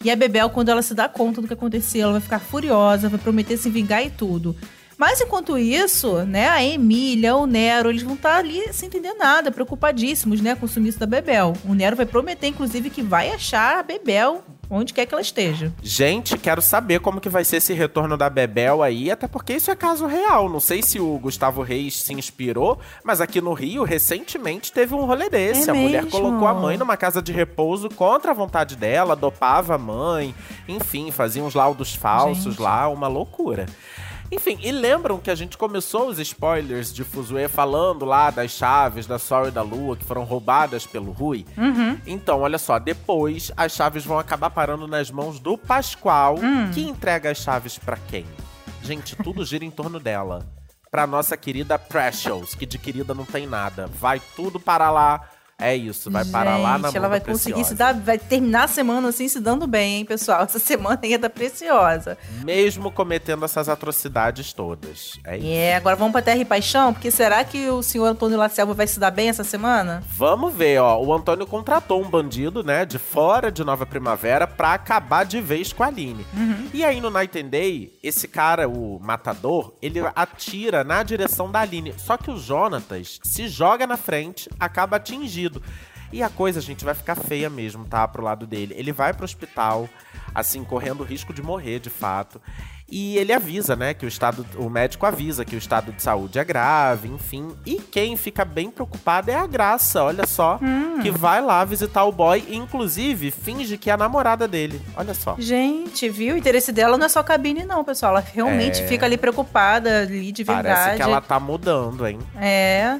E 0.01 0.09
a 0.09 0.15
Bebel, 0.15 0.49
quando 0.49 0.69
ela 0.69 0.81
se 0.81 0.93
dá 0.93 1.09
conta 1.09 1.41
do 1.41 1.47
que 1.47 1.53
aconteceu, 1.53 2.03
ela 2.03 2.11
vai 2.13 2.21
ficar 2.21 2.39
furiosa, 2.39 3.09
vai 3.09 3.19
prometer 3.19 3.57
se 3.57 3.69
vingar 3.69 4.05
e 4.05 4.09
tudo. 4.09 4.55
Mas 4.97 5.19
enquanto 5.19 5.57
isso, 5.57 6.23
né, 6.23 6.47
a 6.49 6.63
Emília, 6.63 7.35
o 7.35 7.45
Nero, 7.45 7.89
eles 7.89 8.03
vão 8.03 8.15
estar 8.15 8.33
tá 8.33 8.37
ali 8.37 8.71
sem 8.73 8.87
entender 8.87 9.13
nada, 9.13 9.51
preocupadíssimos, 9.51 10.41
né, 10.41 10.55
com 10.55 10.65
o 10.65 10.69
sumiço 10.69 10.99
da 10.99 11.05
Bebel. 11.05 11.53
O 11.65 11.73
Nero 11.73 11.95
vai 11.95 12.05
prometer, 12.05 12.47
inclusive, 12.47 12.89
que 12.89 13.01
vai 13.01 13.31
achar 13.31 13.79
a 13.79 13.83
Bebel 13.83 14.43
onde 14.69 14.93
quer 14.93 15.05
que 15.05 15.13
ela 15.13 15.21
esteja. 15.21 15.71
Gente, 15.81 16.37
quero 16.37 16.61
saber 16.61 16.99
como 16.99 17.21
que 17.21 17.29
vai 17.29 17.43
ser 17.43 17.57
esse 17.57 17.73
retorno 17.73 18.17
da 18.17 18.29
Bebel 18.29 18.81
aí, 18.81 19.11
até 19.11 19.27
porque 19.27 19.53
isso 19.53 19.71
é 19.71 19.75
caso 19.75 20.05
real. 20.05 20.49
Não 20.49 20.59
sei 20.59 20.81
se 20.81 20.99
o 20.99 21.17
Gustavo 21.19 21.61
Reis 21.61 22.01
se 22.01 22.13
inspirou, 22.13 22.79
mas 23.03 23.21
aqui 23.21 23.41
no 23.41 23.53
Rio, 23.53 23.83
recentemente, 23.83 24.71
teve 24.71 24.93
um 24.93 25.05
rolê 25.05 25.29
desse. 25.29 25.69
É 25.69 25.71
a 25.71 25.73
mesmo? 25.73 25.87
mulher 25.87 26.05
colocou 26.07 26.47
a 26.47 26.53
mãe 26.53 26.77
numa 26.77 26.97
casa 26.97 27.21
de 27.21 27.31
repouso 27.31 27.89
contra 27.89 28.31
a 28.31 28.33
vontade 28.33 28.75
dela, 28.75 29.15
dopava 29.15 29.75
a 29.75 29.77
mãe, 29.77 30.33
enfim, 30.67 31.11
fazia 31.11 31.43
uns 31.43 31.53
laudos 31.53 31.93
falsos 31.93 32.55
Gente. 32.55 32.61
lá, 32.61 32.87
uma 32.87 33.07
loucura. 33.07 33.65
Enfim, 34.31 34.57
e 34.61 34.71
lembram 34.71 35.19
que 35.19 35.29
a 35.29 35.35
gente 35.35 35.57
começou 35.57 36.07
os 36.07 36.19
spoilers 36.19 36.93
de 36.93 37.03
Fuzue 37.03 37.47
falando 37.47 38.05
lá 38.05 38.31
das 38.31 38.51
chaves 38.51 39.05
da 39.05 39.19
Sol 39.19 39.47
e 39.47 39.51
da 39.51 39.61
Lua 39.61 39.95
que 39.95 40.03
foram 40.03 40.23
roubadas 40.23 40.85
pelo 40.85 41.11
Rui? 41.11 41.45
Uhum. 41.57 41.99
Então, 42.05 42.41
olha 42.41 42.57
só, 42.57 42.79
depois 42.79 43.51
as 43.55 43.73
chaves 43.73 44.03
vão 44.03 44.17
acabar 44.17 44.49
parando 44.49 44.87
nas 44.87 45.11
mãos 45.11 45.39
do 45.39 45.57
Pascoal, 45.57 46.37
hum. 46.37 46.71
que 46.71 46.81
entrega 46.81 47.29
as 47.29 47.37
chaves 47.37 47.77
para 47.77 47.97
quem? 47.97 48.25
Gente, 48.81 49.15
tudo 49.15 49.45
gira 49.45 49.65
em 49.65 49.71
torno 49.71 49.99
dela. 49.99 50.45
Pra 50.91 51.05
nossa 51.05 51.35
querida 51.35 51.77
Precious, 51.77 52.55
que 52.55 52.65
de 52.65 52.77
querida 52.77 53.13
não 53.13 53.25
tem 53.25 53.45
nada. 53.45 53.87
Vai 53.87 54.21
tudo 54.35 54.59
para 54.59 54.89
lá 54.89 55.29
é 55.65 55.75
isso, 55.75 56.09
vai 56.11 56.25
parar 56.25 56.57
lá 56.57 56.77
na 56.77 56.89
ela 56.95 57.07
vai 57.09 57.19
conseguir 57.19 57.63
se 57.65 57.73
dar, 57.73 57.93
vai 57.93 58.17
terminar 58.17 58.65
a 58.65 58.67
semana 58.67 59.09
assim 59.09 59.27
se 59.27 59.39
dando 59.39 59.67
bem, 59.67 59.97
hein, 59.97 60.05
pessoal? 60.05 60.43
Essa 60.43 60.59
semana 60.59 60.99
aí 61.01 61.13
é 61.13 61.17
da 61.17 61.29
Preciosa. 61.29 62.17
Mesmo 62.43 62.91
cometendo 62.91 63.43
essas 63.43 63.67
atrocidades 63.67 64.53
todas. 64.53 65.19
É 65.25 65.37
isso. 65.37 65.47
É, 65.47 65.75
agora 65.75 65.95
vamos 65.95 66.11
pra 66.11 66.21
Terra 66.21 66.39
e 66.39 66.45
Paixão, 66.45 66.93
porque 66.93 67.11
será 67.11 67.43
que 67.43 67.69
o 67.69 67.83
senhor 67.83 68.05
Antônio 68.05 68.37
Lacelva 68.37 68.73
vai 68.73 68.87
se 68.87 68.99
dar 68.99 69.11
bem 69.11 69.29
essa 69.29 69.43
semana? 69.43 70.03
Vamos 70.07 70.53
ver, 70.53 70.79
ó. 70.79 71.01
O 71.01 71.13
Antônio 71.13 71.45
contratou 71.45 72.01
um 72.01 72.09
bandido, 72.09 72.63
né, 72.63 72.85
de 72.85 72.97
fora 72.97 73.51
de 73.51 73.63
Nova 73.63 73.85
Primavera 73.85 74.47
pra 74.47 74.73
acabar 74.73 75.25
de 75.25 75.41
vez 75.41 75.73
com 75.73 75.83
a 75.83 75.87
Aline. 75.87 76.25
Uhum. 76.33 76.69
E 76.73 76.83
aí 76.83 77.01
no 77.01 77.09
Night 77.09 77.37
and 77.39 77.47
Day, 77.47 77.93
esse 78.01 78.27
cara, 78.27 78.67
o 78.67 78.99
matador, 78.99 79.73
ele 79.81 79.99
atira 80.15 80.83
na 80.83 81.03
direção 81.03 81.51
da 81.51 81.61
Aline. 81.61 81.93
Só 81.97 82.17
que 82.17 82.31
o 82.31 82.37
Jonatas 82.37 83.19
se 83.23 83.47
joga 83.47 83.87
na 83.87 83.97
frente, 83.97 84.49
acaba 84.59 84.97
atingido 84.97 85.54
e 86.11 86.21
a 86.23 86.29
coisa, 86.29 86.61
gente, 86.61 86.85
vai 86.85 86.93
ficar 86.93 87.15
feia 87.15 87.49
mesmo, 87.49 87.85
tá? 87.85 88.07
Pro 88.07 88.23
lado 88.23 88.45
dele. 88.47 88.73
Ele 88.77 88.91
vai 88.91 89.13
pro 89.13 89.25
hospital. 89.25 89.87
assim, 90.33 90.65
correndo 90.65 91.01
risco 91.01 91.33
de 91.33 91.41
morrer, 91.41 91.79
de 91.79 91.89
fato. 91.89 92.41
E 92.89 93.17
ele 93.17 93.31
avisa, 93.31 93.73
né, 93.73 93.93
que 93.93 94.05
o 94.05 94.07
estado, 94.07 94.45
o 94.57 94.69
médico 94.69 95.05
avisa 95.05 95.45
que 95.45 95.55
o 95.55 95.57
estado 95.57 95.93
de 95.93 96.01
saúde 96.03 96.37
é 96.37 96.43
grave, 96.43 97.07
enfim. 97.07 97.55
E 97.65 97.75
quem 97.75 98.17
fica 98.17 98.43
bem 98.43 98.69
preocupado 98.69 99.31
é 99.31 99.35
a 99.35 99.47
Graça, 99.47 100.03
olha 100.03 100.27
só, 100.27 100.59
Hum. 100.61 100.99
que 101.01 101.09
vai 101.09 101.41
lá 101.41 101.63
visitar 101.63 102.03
o 102.03 102.11
boy 102.11 102.43
e 102.49 102.55
inclusive 102.57 103.31
finge 103.31 103.77
que 103.77 103.89
é 103.89 103.93
a 103.93 103.97
namorada 103.97 104.45
dele. 104.45 104.81
Olha 104.97 105.13
só. 105.13 105.35
Gente, 105.39 106.09
viu? 106.09 106.35
O 106.35 106.37
interesse 106.37 106.73
dela 106.73 106.97
não 106.97 107.05
é 107.05 107.09
só 107.09 107.23
cabine, 107.23 107.63
não, 107.63 107.81
pessoal. 107.85 108.11
Ela 108.17 108.25
realmente 108.33 108.81
É. 108.81 108.87
fica 108.87 109.05
ali 109.05 109.15
preocupada, 109.17 110.01
ali 110.01 110.33
de 110.33 110.43
verdade. 110.43 110.67
Parece 110.67 110.95
que 110.97 111.01
ela 111.01 111.21
tá 111.21 111.39
mudando, 111.39 112.05
hein? 112.05 112.19
É. 112.35 112.99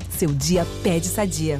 seu 0.21 0.31
dia 0.31 0.67
pede 0.83 1.07
Sadia. 1.07 1.59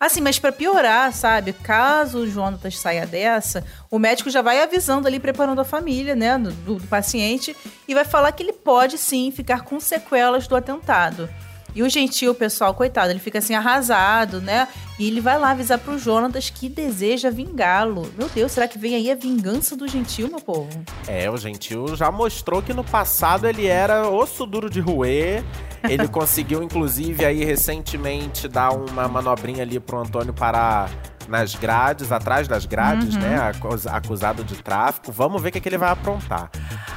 Assim, 0.00 0.22
mas 0.22 0.38
pra 0.38 0.50
piorar, 0.50 1.12
sabe? 1.12 1.52
Caso 1.52 2.20
o 2.20 2.28
Jonatas 2.28 2.78
saia 2.78 3.06
dessa, 3.06 3.62
o 3.90 3.98
médico 3.98 4.30
já 4.30 4.40
vai 4.40 4.62
avisando 4.62 5.06
ali, 5.06 5.20
preparando 5.20 5.60
a 5.60 5.64
família, 5.64 6.16
né, 6.16 6.38
do, 6.38 6.50
do 6.50 6.86
paciente, 6.86 7.54
e 7.86 7.92
vai 7.92 8.04
falar 8.04 8.32
que 8.32 8.42
ele 8.42 8.54
pode 8.54 8.96
sim 8.96 9.30
ficar 9.30 9.60
com 9.60 9.78
sequelas 9.78 10.48
do 10.48 10.56
atentado. 10.56 11.28
E 11.74 11.82
o 11.82 11.88
gentil, 11.88 12.34
pessoal, 12.34 12.74
coitado, 12.74 13.10
ele 13.10 13.18
fica 13.18 13.38
assim 13.38 13.54
arrasado, 13.54 14.40
né? 14.40 14.68
E 14.98 15.06
ele 15.08 15.20
vai 15.20 15.38
lá 15.38 15.50
avisar 15.52 15.78
pro 15.78 15.98
Jonatas 15.98 16.50
que 16.50 16.68
deseja 16.68 17.30
vingá-lo. 17.30 18.12
Meu 18.16 18.28
Deus, 18.28 18.52
será 18.52 18.68
que 18.68 18.78
vem 18.78 18.94
aí 18.94 19.10
a 19.10 19.14
vingança 19.14 19.74
do 19.74 19.88
gentil, 19.88 20.28
meu 20.28 20.40
povo? 20.40 20.68
É, 21.08 21.30
o 21.30 21.36
Gentil 21.36 21.96
já 21.96 22.10
mostrou 22.10 22.62
que 22.62 22.74
no 22.74 22.84
passado 22.84 23.46
ele 23.46 23.66
era 23.66 24.08
osso 24.08 24.44
duro 24.46 24.68
de 24.68 24.80
roer. 24.80 25.42
Ele 25.88 26.06
conseguiu, 26.12 26.62
inclusive, 26.62 27.24
aí 27.24 27.42
recentemente 27.44 28.46
dar 28.48 28.70
uma 28.72 29.08
manobrinha 29.08 29.62
ali 29.62 29.80
pro 29.80 29.98
Antônio 29.98 30.32
parar 30.34 30.90
nas 31.26 31.54
grades, 31.54 32.12
atrás 32.12 32.46
das 32.46 32.66
grades, 32.66 33.16
né? 33.16 33.38
acus- 33.38 33.86
Acusado 33.86 34.44
de 34.44 34.56
tráfico. 34.62 35.10
Vamos 35.10 35.40
ver 35.40 35.48
o 35.48 35.52
que, 35.52 35.60
que 35.60 35.68
ele 35.68 35.78
vai 35.78 35.90
aprontar. 35.90 36.50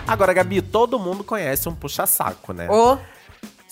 Agora, 0.08 0.34
Gabi, 0.34 0.62
todo 0.62 1.00
mundo 1.00 1.24
conhece 1.24 1.70
um 1.70 1.74
puxa-saco, 1.76 2.52
né? 2.52 2.68
Ô, 2.70 2.98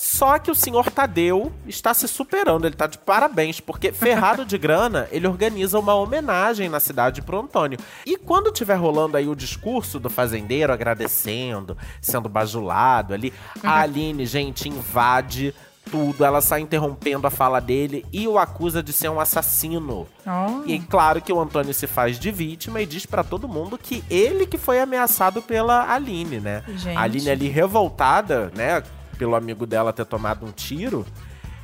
Só 0.04 0.38
que 0.38 0.52
o 0.52 0.56
senhor 0.56 0.92
Tadeu 0.92 1.50
está 1.66 1.94
se 1.94 2.10
superando, 2.10 2.68
ele 2.68 2.76
tá 2.76 2.88
de 2.88 2.98
parabéns, 2.98 3.62
porque 3.62 3.94
ferrado 3.94 4.44
de 4.44 4.58
grana, 4.58 5.08
ele 5.14 5.26
organiza 5.26 5.80
uma 5.80 5.96
homenagem 5.96 6.68
na 6.68 6.82
cidade 6.82 7.22
pro 7.22 7.40
Antônio. 7.40 7.80
E 8.06 8.18
quando 8.18 8.52
tiver 8.52 8.76
rolando 8.76 9.16
aí 9.16 9.30
o 9.30 9.36
discurso 9.36 10.02
do 10.02 10.10
fazendeiro 10.10 10.74
agradecendo, 10.74 11.78
sendo 12.02 12.28
bajulado 12.28 13.14
ali, 13.14 13.32
a 13.64 13.80
Aline, 13.80 14.26
gente, 14.26 14.68
invade 14.68 15.56
tudo, 15.90 16.26
ela 16.26 16.42
sai 16.42 16.60
interrompendo 16.60 17.26
a 17.26 17.32
fala 17.32 17.62
dele 17.62 18.06
e 18.12 18.28
o 18.28 18.38
acusa 18.38 18.84
de 18.84 18.92
ser 18.92 19.08
um 19.08 19.22
assassino. 19.22 20.06
ó. 20.28 20.64
E 20.66 20.80
claro 20.80 21.22
que 21.22 21.32
o 21.32 21.40
Antônio 21.40 21.74
se 21.74 21.88
faz 21.88 22.20
de 22.20 22.30
vítima 22.30 22.82
e 22.82 22.86
diz 22.86 23.06
pra 23.06 23.24
todo 23.24 23.48
mundo 23.48 23.78
que 23.78 24.04
ele 24.10 24.46
que 24.46 24.58
foi 24.58 24.82
ameaçado 24.82 25.42
pela 25.42 25.94
Aline, 25.94 26.42
né? 26.42 26.62
Gente. 26.76 26.98
A 26.98 27.02
Aline 27.04 27.30
ali 27.30 27.48
revoltada, 27.48 28.52
né, 28.54 28.84
pelo 29.18 29.36
amigo 29.36 29.66
dela 29.66 29.94
ter 29.94 30.06
tomado 30.06 30.46
um 30.46 30.52
tiro, 30.52 31.06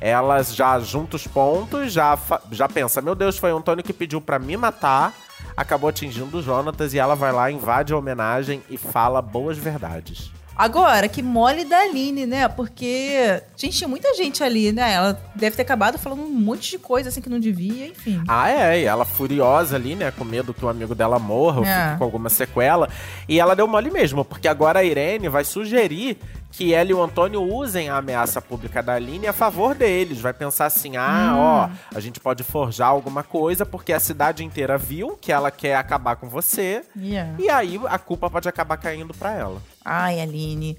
ela 0.00 0.42
já 0.42 0.78
junta 0.80 1.16
os 1.16 1.26
pontos, 1.26 1.92
já, 1.92 2.18
já 2.50 2.68
pensa, 2.68 3.02
meu 3.02 3.14
Deus, 3.14 3.36
foi 3.36 3.52
o 3.52 3.56
Antônio 3.58 3.84
que 3.84 3.92
pediu 3.92 4.20
pra 4.20 4.38
me 4.38 4.56
matar, 4.56 5.12
acabou 5.56 5.90
atingindo 5.90 6.38
o 6.38 6.42
Jonatas 6.42 6.94
e 6.94 6.98
ela 6.98 7.14
vai 7.14 7.32
lá, 7.32 7.50
invade 7.50 7.92
a 7.92 7.96
homenagem 7.98 8.62
e 8.70 8.78
fala 8.78 9.20
boas 9.20 9.58
verdades. 9.58 10.30
Agora, 10.56 11.08
que 11.08 11.22
mole 11.22 11.64
da 11.64 11.78
Aline, 11.78 12.26
né? 12.26 12.46
Porque, 12.46 13.42
gente, 13.56 13.78
tinha 13.78 13.88
muita 13.88 14.12
gente 14.14 14.44
ali, 14.44 14.70
né? 14.72 14.92
Ela 14.92 15.18
deve 15.34 15.56
ter 15.56 15.62
acabado 15.62 15.96
falando 15.98 16.20
um 16.22 16.28
monte 16.28 16.72
de 16.72 16.78
coisa 16.78 17.08
assim 17.08 17.22
que 17.22 17.30
não 17.30 17.40
devia, 17.40 17.86
enfim. 17.86 18.22
Ah, 18.28 18.50
é, 18.50 18.80
e 18.80 18.84
ela 18.84 19.06
furiosa 19.06 19.76
ali, 19.76 19.94
né, 19.94 20.10
com 20.10 20.22
medo 20.22 20.52
que 20.52 20.62
o 20.62 20.68
amigo 20.68 20.94
dela 20.94 21.18
morra 21.18 21.60
ou 21.60 21.64
É. 21.64 21.84
fique 21.86 21.98
com 21.98 22.04
alguma 22.04 22.28
sequela. 22.28 22.90
E 23.26 23.40
ela 23.40 23.56
deu 23.56 23.66
mole 23.66 23.90
mesmo, 23.90 24.22
porque 24.22 24.46
agora 24.48 24.80
a 24.80 24.84
Irene 24.84 25.30
vai 25.30 25.44
sugerir 25.44 26.18
que 26.50 26.74
ela 26.74 26.90
e 26.90 26.94
o 26.94 27.02
Antônio 27.02 27.42
usem 27.42 27.88
a 27.88 27.96
ameaça 27.96 28.40
pública 28.40 28.82
da 28.82 28.94
Aline 28.94 29.26
a 29.26 29.32
favor 29.32 29.74
deles. 29.74 30.20
Vai 30.20 30.32
pensar 30.32 30.66
assim: 30.66 30.96
ah, 30.96 31.34
ó, 31.36 31.96
a 31.96 32.00
gente 32.00 32.20
pode 32.20 32.42
forjar 32.42 32.88
alguma 32.88 33.22
coisa 33.22 33.64
porque 33.64 33.92
a 33.92 34.00
cidade 34.00 34.44
inteira 34.44 34.76
viu 34.76 35.16
que 35.20 35.32
ela 35.32 35.50
quer 35.50 35.76
acabar 35.76 36.16
com 36.16 36.28
você. 36.28 36.82
Yeah. 36.96 37.34
E 37.38 37.48
aí 37.48 37.80
a 37.88 37.98
culpa 37.98 38.28
pode 38.28 38.48
acabar 38.48 38.76
caindo 38.76 39.14
pra 39.14 39.32
ela. 39.32 39.62
Ai, 39.84 40.20
Aline. 40.20 40.76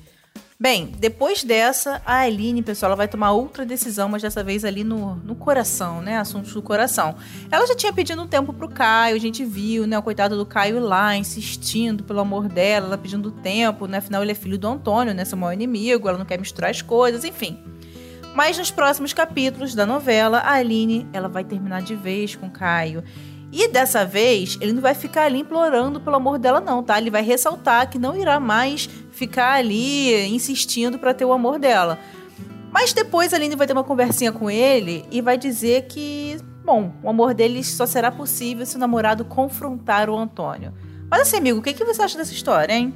Bem, 0.61 0.91
depois 0.99 1.43
dessa, 1.43 2.03
a 2.05 2.19
Aline, 2.19 2.61
pessoal, 2.61 2.91
ela 2.91 2.95
vai 2.95 3.07
tomar 3.07 3.31
outra 3.31 3.65
decisão, 3.65 4.07
mas 4.07 4.21
dessa 4.21 4.43
vez 4.43 4.63
ali 4.63 4.83
no, 4.83 5.15
no 5.15 5.33
coração, 5.33 6.03
né? 6.03 6.19
Assuntos 6.19 6.53
do 6.53 6.61
coração. 6.61 7.15
Ela 7.49 7.65
já 7.65 7.73
tinha 7.75 7.91
pedido 7.91 8.21
um 8.21 8.27
tempo 8.27 8.53
pro 8.53 8.69
Caio, 8.69 9.15
a 9.15 9.19
gente 9.19 9.43
viu, 9.43 9.87
né? 9.87 9.97
O 9.97 10.03
coitado 10.03 10.37
do 10.37 10.45
Caio 10.45 10.79
lá, 10.79 11.17
insistindo 11.17 12.03
pelo 12.03 12.19
amor 12.19 12.47
dela, 12.47 12.85
ela 12.85 12.97
pedindo 12.99 13.31
tempo, 13.31 13.87
né? 13.87 13.97
Afinal, 13.97 14.21
ele 14.21 14.33
é 14.33 14.35
filho 14.35 14.55
do 14.55 14.67
Antônio, 14.67 15.15
né? 15.15 15.25
Seu 15.25 15.35
maior 15.35 15.53
inimigo, 15.53 16.07
ela 16.07 16.19
não 16.19 16.25
quer 16.27 16.37
misturar 16.37 16.69
as 16.69 16.83
coisas, 16.83 17.23
enfim. 17.23 17.57
Mas 18.35 18.55
nos 18.55 18.69
próximos 18.69 19.13
capítulos 19.13 19.73
da 19.73 19.87
novela, 19.87 20.37
a 20.41 20.53
Aline, 20.53 21.07
ela 21.11 21.27
vai 21.27 21.43
terminar 21.43 21.81
de 21.81 21.95
vez 21.95 22.35
com 22.35 22.45
o 22.45 22.51
Caio. 22.51 23.03
E 23.51 23.67
dessa 23.67 24.05
vez, 24.05 24.57
ele 24.61 24.71
não 24.71 24.81
vai 24.81 24.93
ficar 24.93 25.23
ali 25.23 25.39
implorando 25.39 25.99
pelo 25.99 26.15
amor 26.15 26.39
dela, 26.39 26.61
não, 26.61 26.81
tá? 26.81 26.97
Ele 26.97 27.09
vai 27.09 27.21
ressaltar 27.21 27.89
que 27.89 27.99
não 27.99 28.15
irá 28.15 28.39
mais 28.39 28.89
ficar 29.11 29.53
ali 29.55 30.27
insistindo 30.29 30.97
pra 30.97 31.13
ter 31.13 31.25
o 31.25 31.33
amor 31.33 31.59
dela. 31.59 31.99
Mas 32.71 32.93
depois 32.93 33.33
a 33.33 33.35
Aline 33.35 33.57
vai 33.57 33.67
ter 33.67 33.73
uma 33.73 33.83
conversinha 33.83 34.31
com 34.31 34.49
ele 34.49 35.05
e 35.11 35.21
vai 35.21 35.37
dizer 35.37 35.87
que, 35.87 36.37
bom, 36.63 36.93
o 37.03 37.09
amor 37.09 37.33
deles 37.33 37.67
só 37.67 37.85
será 37.85 38.09
possível 38.09 38.65
se 38.65 38.77
o 38.77 38.79
namorado 38.79 39.25
confrontar 39.25 40.09
o 40.09 40.17
Antônio. 40.17 40.73
Mas 41.09 41.23
assim, 41.23 41.37
amigo, 41.37 41.59
o 41.59 41.61
que 41.61 41.73
você 41.83 42.01
acha 42.01 42.17
dessa 42.17 42.31
história, 42.31 42.73
hein? 42.73 42.93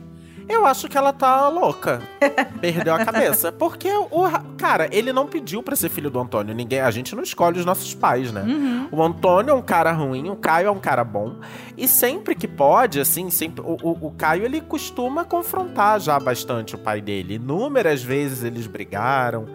Eu 0.47 0.65
acho 0.65 0.87
que 0.87 0.97
ela 0.97 1.11
tá 1.11 1.47
louca. 1.49 2.01
Perdeu 2.61 2.93
a 2.93 3.03
cabeça. 3.03 3.51
Porque 3.51 3.89
o. 4.11 4.21
ra- 4.23 4.43
Cara, 4.57 4.87
ele 4.91 5.11
não 5.11 5.25
pediu 5.27 5.61
pra 5.63 5.75
ser 5.75 5.89
filho 5.89 6.09
do 6.09 6.19
Antônio. 6.19 6.53
Ninguém, 6.55 6.79
a 6.81 6.91
gente 6.91 7.15
não 7.15 7.23
escolhe 7.23 7.59
os 7.59 7.65
nossos 7.65 7.93
pais, 7.93 8.31
né? 8.31 8.43
O 8.91 9.01
Antônio 9.03 9.51
é 9.51 9.53
um 9.53 9.61
cara 9.61 9.91
ruim, 9.91 10.29
o 10.29 10.35
Caio 10.35 10.67
é 10.67 10.71
um 10.71 10.79
cara 10.79 11.03
bom. 11.03 11.35
E 11.77 11.87
sempre 11.87 12.35
que 12.35 12.47
pode, 12.47 12.99
assim, 12.99 13.29
sempre. 13.29 13.61
O, 13.61 13.77
o- 13.81 14.07
o 14.07 14.11
Caio 14.11 14.43
ele 14.45 14.61
costuma 14.61 15.23
confrontar 15.25 15.99
já 15.99 16.19
bastante 16.19 16.75
o 16.75 16.77
pai 16.77 17.01
dele. 17.01 17.35
Inúmeras 17.35 18.03
vezes 18.03 18.43
eles 18.43 18.67
brigaram. 18.67 19.45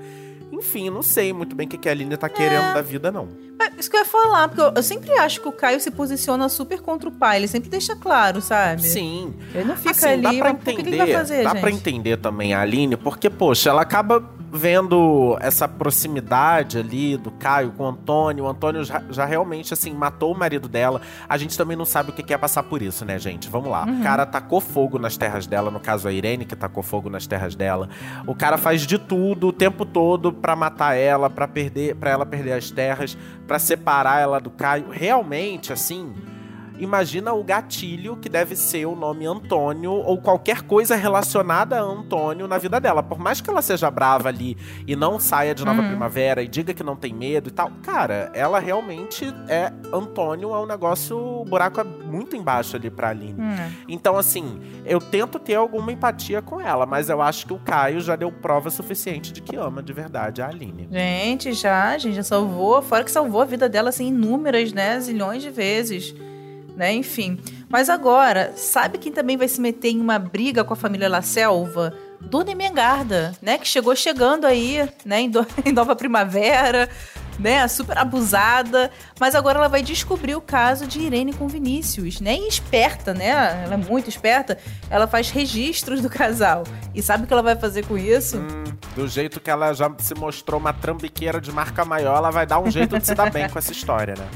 Enfim, 0.52 0.90
não 0.90 1.02
sei 1.02 1.32
muito 1.32 1.54
bem 1.54 1.66
o 1.66 1.70
que 1.70 1.78
que 1.78 1.88
a 1.88 1.92
Aline 1.92 2.16
tá 2.16 2.28
querendo 2.28 2.74
da 2.74 2.82
vida, 2.82 3.10
não. 3.10 3.28
É 3.60 3.70
isso 3.78 3.90
que 3.90 3.96
eu 3.96 4.00
ia 4.00 4.06
falar, 4.06 4.48
porque 4.48 4.60
eu, 4.62 4.72
eu 4.74 4.82
sempre 4.82 5.10
acho 5.18 5.40
que 5.40 5.48
o 5.48 5.52
Caio 5.52 5.78
se 5.80 5.90
posiciona 5.90 6.48
super 6.48 6.80
contra 6.80 7.08
o 7.08 7.12
pai. 7.12 7.36
Ele 7.38 7.48
sempre 7.48 7.68
deixa 7.70 7.94
claro, 7.94 8.40
sabe? 8.40 8.82
Sim. 8.82 9.34
Ele 9.54 9.64
não 9.64 9.76
fica 9.76 9.90
Assim, 9.90 10.06
ali. 10.08 10.22
dá 10.22 10.32
pra 10.32 10.52
mas 10.52 10.52
o 10.52 10.56
que 10.56 10.64
que 10.64 10.70
entender, 10.80 10.88
ele 10.88 10.96
vai 10.98 11.12
fazer, 11.12 11.44
dá 11.44 11.50
gente? 11.50 11.60
pra 11.60 11.70
entender 11.70 12.16
também 12.16 12.54
a 12.54 12.60
Aline, 12.62 12.96
porque, 12.96 13.28
poxa, 13.30 13.70
ela 13.70 13.82
acaba 13.82 14.20
vendo 14.52 15.36
essa 15.40 15.68
proximidade 15.68 16.78
ali 16.78 17.16
do 17.16 17.30
Caio 17.30 17.72
com 17.72 17.84
o 17.84 17.88
Antônio. 17.88 18.44
O 18.44 18.48
Antônio 18.48 18.84
já, 18.84 19.02
já 19.10 19.24
realmente, 19.24 19.72
assim, 19.72 19.92
matou 19.92 20.32
o 20.32 20.38
marido 20.38 20.68
dela. 20.68 21.00
A 21.28 21.36
gente 21.36 21.56
também 21.56 21.76
não 21.76 21.84
sabe 21.84 22.10
o 22.10 22.12
que 22.12 22.32
é 22.32 22.38
passar 22.38 22.62
por 22.64 22.82
isso, 22.82 23.04
né, 23.04 23.18
gente? 23.18 23.48
Vamos 23.48 23.70
lá. 23.70 23.84
Uhum. 23.84 24.00
O 24.00 24.02
cara 24.02 24.26
tacou 24.26 24.60
fogo 24.60 24.98
nas 24.98 25.16
terras 25.16 25.46
dela, 25.46 25.70
no 25.70 25.80
caso 25.80 26.08
a 26.08 26.12
Irene, 26.12 26.44
que 26.44 26.56
tacou 26.56 26.82
fogo 26.82 27.08
nas 27.08 27.26
terras 27.26 27.54
dela. 27.54 27.88
O 28.26 28.34
cara 28.34 28.58
faz 28.58 28.86
de 28.86 28.98
tudo 28.98 29.48
o 29.48 29.52
tempo 29.52 29.84
todo 29.84 30.32
pra 30.32 30.56
matar 30.56 30.94
ela, 30.94 31.30
pra 31.30 31.46
perder, 31.46 31.94
para 31.96 32.10
ela 32.10 32.26
perder 32.26 32.52
as 32.52 32.70
terras, 32.70 33.16
pra 33.46 33.58
separar 33.58 34.20
ela 34.20 34.40
do 34.40 34.50
Caio. 34.50 34.86
Realmente, 34.90 35.72
assim, 35.72 36.12
imagina 36.80 37.32
o 37.32 37.44
gatilho 37.44 38.16
que 38.16 38.28
deve 38.28 38.56
ser 38.56 38.86
o 38.86 38.96
nome 38.96 39.26
Antônio 39.26 39.92
ou 39.92 40.18
qualquer 40.18 40.62
coisa 40.62 40.96
relacionada 40.96 41.78
a 41.78 41.82
Antônio 41.82 42.48
na 42.48 42.58
vida 42.58 42.80
dela. 42.80 43.02
Por 43.02 43.18
mais 43.18 43.40
que 43.40 43.50
ela 43.50 43.62
seja 43.62 43.90
brava 43.90 44.28
ali 44.28 44.56
e 44.86 44.96
não 44.96 45.20
saia 45.20 45.54
de 45.54 45.64
Nova 45.64 45.82
Primavera 45.82 46.42
e 46.42 46.48
diga 46.48 46.74
que 46.74 46.82
não 46.82 46.96
tem 46.96 47.14
medo 47.14 47.48
e 47.48 47.52
tal, 47.52 47.70
cara, 47.82 48.30
ela 48.34 48.58
realmente 48.58 49.32
é 49.48 49.72
Antônio, 49.92 50.54
é 50.54 50.58
um 50.58 50.66
negócio, 50.66 51.16
o 51.16 51.44
buraco 51.44 51.80
é 51.80 51.84
muito 51.84 52.36
embaixo 52.36 52.76
ali 52.76 52.90
pra 52.90 53.10
Aline. 53.10 53.40
Hum. 53.40 53.72
Então, 53.88 54.16
assim, 54.16 54.60
eu 54.84 55.00
tento 55.00 55.38
ter 55.38 55.54
alguma 55.54 55.92
empatia 55.92 56.42
com 56.42 56.60
ela, 56.60 56.86
mas 56.86 57.08
eu 57.08 57.20
acho 57.20 57.46
que 57.46 57.52
o 57.52 57.58
Caio 57.58 58.00
já 58.00 58.16
deu 58.16 58.30
prova 58.32 58.70
suficiente 58.70 59.32
de 59.32 59.40
que 59.40 59.56
ama 59.56 59.82
de 59.82 59.92
verdade 59.92 60.42
a 60.42 60.48
Aline. 60.48 60.88
Gente, 60.90 61.52
já, 61.52 61.96
gente, 61.98 62.14
já 62.14 62.22
salvou. 62.22 62.82
Fora 62.82 63.04
que 63.04 63.10
salvou 63.10 63.40
a 63.40 63.44
vida 63.44 63.68
dela, 63.68 63.90
assim, 63.90 64.08
inúmeras, 64.08 64.72
né? 64.72 64.98
Zilhões 65.00 65.42
de 65.42 65.50
vezes. 65.50 66.14
Né? 66.80 66.94
Enfim. 66.94 67.38
Mas 67.68 67.90
agora, 67.90 68.54
sabe 68.56 68.96
quem 68.96 69.12
também 69.12 69.36
vai 69.36 69.46
se 69.46 69.60
meter 69.60 69.90
em 69.90 70.00
uma 70.00 70.18
briga 70.18 70.64
com 70.64 70.72
a 70.72 70.76
família 70.76 71.10
La 71.10 71.20
Selva? 71.20 71.92
Dona 72.18 72.52
Emengarda, 72.52 73.34
né? 73.42 73.58
Que 73.58 73.68
chegou 73.68 73.94
chegando 73.94 74.46
aí, 74.46 74.88
né? 75.04 75.20
Em, 75.20 75.30
do, 75.30 75.46
em 75.62 75.72
Nova 75.72 75.94
Primavera, 75.94 76.88
né? 77.38 77.68
Super 77.68 77.98
abusada. 77.98 78.90
Mas 79.20 79.34
agora 79.34 79.58
ela 79.58 79.68
vai 79.68 79.82
descobrir 79.82 80.34
o 80.34 80.40
caso 80.40 80.86
de 80.86 81.00
Irene 81.00 81.34
com 81.34 81.46
Vinícius, 81.48 82.18
né? 82.18 82.34
E 82.34 82.48
esperta, 82.48 83.12
né? 83.12 83.28
Ela 83.64 83.74
é 83.74 83.76
muito 83.76 84.08
esperta. 84.08 84.56
Ela 84.88 85.06
faz 85.06 85.30
registros 85.30 86.00
do 86.00 86.08
casal. 86.08 86.64
E 86.94 87.02
sabe 87.02 87.24
o 87.24 87.26
que 87.26 87.32
ela 87.32 87.42
vai 87.42 87.56
fazer 87.56 87.84
com 87.84 87.98
isso? 87.98 88.38
Hum, 88.38 88.64
do 88.96 89.06
jeito 89.06 89.38
que 89.38 89.50
ela 89.50 89.74
já 89.74 89.92
se 89.98 90.14
mostrou 90.14 90.58
uma 90.58 90.72
trambiqueira 90.72 91.42
de 91.42 91.52
marca 91.52 91.84
maior, 91.84 92.16
ela 92.16 92.30
vai 92.30 92.46
dar 92.46 92.58
um 92.58 92.70
jeito 92.70 92.98
de 92.98 93.06
se 93.06 93.14
dar 93.14 93.30
bem 93.30 93.50
com 93.50 93.58
essa 93.58 93.70
história, 93.70 94.14
né? 94.16 94.26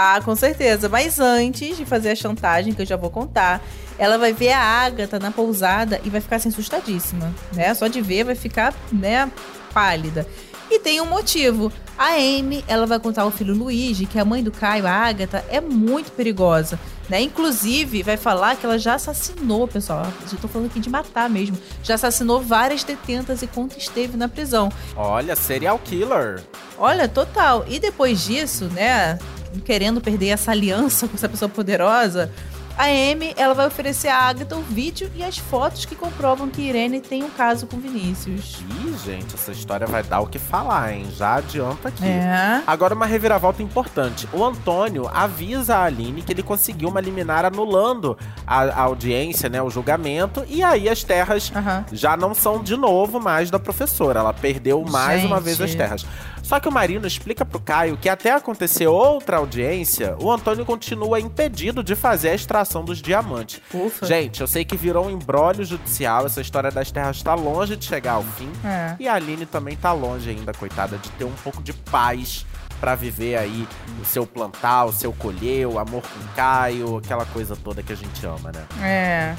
Ah, 0.00 0.20
com 0.24 0.36
certeza. 0.36 0.88
Mas 0.88 1.18
antes 1.18 1.76
de 1.76 1.84
fazer 1.84 2.10
a 2.10 2.14
chantagem, 2.14 2.72
que 2.72 2.80
eu 2.80 2.86
já 2.86 2.96
vou 2.96 3.10
contar, 3.10 3.60
ela 3.98 4.16
vai 4.16 4.32
ver 4.32 4.52
a 4.52 4.60
Agatha 4.60 5.18
na 5.18 5.32
pousada 5.32 6.00
e 6.04 6.08
vai 6.08 6.20
ficar 6.20 6.36
assim, 6.36 6.50
assustadíssima, 6.50 7.34
né? 7.52 7.74
Só 7.74 7.88
de 7.88 8.00
ver 8.00 8.22
vai 8.22 8.36
ficar, 8.36 8.72
né, 8.92 9.28
pálida. 9.74 10.24
E 10.70 10.78
tem 10.78 11.00
um 11.00 11.06
motivo. 11.06 11.72
A 11.98 12.10
Amy, 12.12 12.64
ela 12.68 12.86
vai 12.86 13.00
contar 13.00 13.22
ao 13.22 13.32
filho 13.32 13.52
Luigi 13.52 14.06
que 14.06 14.20
a 14.20 14.24
mãe 14.24 14.40
do 14.40 14.52
Caio, 14.52 14.86
a 14.86 14.92
Agatha, 14.92 15.44
é 15.48 15.60
muito 15.60 16.12
perigosa, 16.12 16.78
né? 17.08 17.20
Inclusive, 17.20 18.04
vai 18.04 18.16
falar 18.16 18.54
que 18.54 18.64
ela 18.64 18.78
já 18.78 18.94
assassinou, 18.94 19.66
pessoal. 19.66 20.06
Já 20.30 20.36
tô 20.36 20.46
falando 20.46 20.68
aqui 20.68 20.78
de 20.78 20.88
matar 20.88 21.28
mesmo. 21.28 21.58
Já 21.82 21.94
assassinou 21.94 22.40
várias 22.40 22.84
detentas 22.84 23.42
enquanto 23.42 23.76
esteve 23.76 24.16
na 24.16 24.28
prisão. 24.28 24.70
Olha, 24.94 25.34
serial 25.34 25.76
killer. 25.80 26.40
Olha, 26.78 27.08
total. 27.08 27.64
E 27.66 27.80
depois 27.80 28.24
disso, 28.24 28.66
né, 28.66 29.18
querendo 29.64 30.00
perder 30.00 30.28
essa 30.28 30.50
aliança 30.50 31.08
com 31.08 31.14
essa 31.14 31.28
pessoa 31.28 31.48
poderosa, 31.48 32.30
a 32.78 32.84
Amy 32.84 33.34
ela 33.36 33.54
vai 33.54 33.66
oferecer 33.66 34.06
a 34.06 34.16
Agatha 34.16 34.56
o 34.56 34.62
vídeo 34.62 35.10
e 35.16 35.24
as 35.24 35.36
fotos 35.36 35.84
que 35.84 35.96
comprovam 35.96 36.48
que 36.48 36.62
Irene 36.62 37.00
tem 37.00 37.24
um 37.24 37.30
caso 37.30 37.66
com 37.66 37.76
Vinícius. 37.76 38.60
Ih, 38.84 38.96
gente, 39.04 39.34
essa 39.34 39.50
história 39.50 39.84
vai 39.84 40.04
dar 40.04 40.20
o 40.20 40.28
que 40.28 40.38
falar, 40.38 40.92
hein? 40.92 41.06
Já 41.16 41.34
adianta 41.34 41.88
aqui. 41.88 42.04
É. 42.04 42.62
Agora 42.64 42.94
uma 42.94 43.04
reviravolta 43.04 43.64
importante. 43.64 44.28
O 44.32 44.44
Antônio 44.44 45.10
avisa 45.12 45.74
a 45.74 45.84
Aline 45.84 46.22
que 46.22 46.32
ele 46.32 46.42
conseguiu 46.42 46.88
uma 46.88 47.00
liminar 47.00 47.44
anulando 47.44 48.16
a, 48.46 48.60
a 48.62 48.80
audiência, 48.82 49.48
né, 49.48 49.60
o 49.60 49.68
julgamento, 49.68 50.44
e 50.46 50.62
aí 50.62 50.88
as 50.88 51.02
terras 51.02 51.50
Aham. 51.52 51.84
já 51.92 52.16
não 52.16 52.32
são 52.32 52.62
de 52.62 52.76
novo 52.76 53.20
mais 53.20 53.50
da 53.50 53.58
professora. 53.58 54.20
Ela 54.20 54.32
perdeu 54.32 54.84
mais 54.88 55.24
uma 55.24 55.36
Gente. 55.36 55.44
vez 55.44 55.60
as 55.60 55.74
terras. 55.74 56.06
Só 56.44 56.60
que 56.60 56.68
o 56.68 56.72
Marino 56.72 57.06
explica 57.06 57.44
pro 57.44 57.60
Caio 57.60 57.96
que 57.96 58.08
até 58.08 58.30
acontecer 58.32 58.86
outra 58.86 59.38
audiência, 59.38 60.16
o 60.20 60.30
Antônio 60.30 60.64
continua 60.64 61.18
impedido 61.20 61.82
de 61.82 61.94
fazer 61.96 62.30
a 62.30 62.34
extração 62.34 62.67
dos 62.84 63.00
diamantes. 63.00 63.60
Ufa. 63.72 64.06
Gente, 64.06 64.40
eu 64.40 64.46
sei 64.46 64.64
que 64.64 64.76
virou 64.76 65.06
um 65.06 65.10
embrólio 65.10 65.64
judicial, 65.64 66.26
essa 66.26 66.40
história 66.40 66.70
das 66.70 66.90
terras 66.90 67.22
tá 67.22 67.34
longe 67.34 67.76
de 67.76 67.84
chegar 67.84 68.12
ao 68.12 68.22
fim. 68.22 68.50
É. 68.64 68.96
E 69.00 69.08
a 69.08 69.14
Aline 69.14 69.46
também 69.46 69.76
tá 69.76 69.92
longe 69.92 70.30
ainda, 70.30 70.52
coitada, 70.52 70.98
de 70.98 71.08
ter 71.10 71.24
um 71.24 71.32
pouco 71.42 71.62
de 71.62 71.72
paz 71.72 72.44
pra 72.80 72.94
viver 72.94 73.36
aí 73.36 73.66
o 74.00 74.04
seu 74.04 74.26
plantar, 74.26 74.84
o 74.84 74.92
seu 74.92 75.12
colher, 75.12 75.66
o 75.66 75.78
amor 75.78 76.02
com 76.02 76.34
Caio, 76.34 76.98
aquela 76.98 77.26
coisa 77.26 77.56
toda 77.56 77.82
que 77.82 77.92
a 77.92 77.96
gente 77.96 78.24
ama, 78.24 78.52
né? 78.52 78.66
É. 78.82 79.34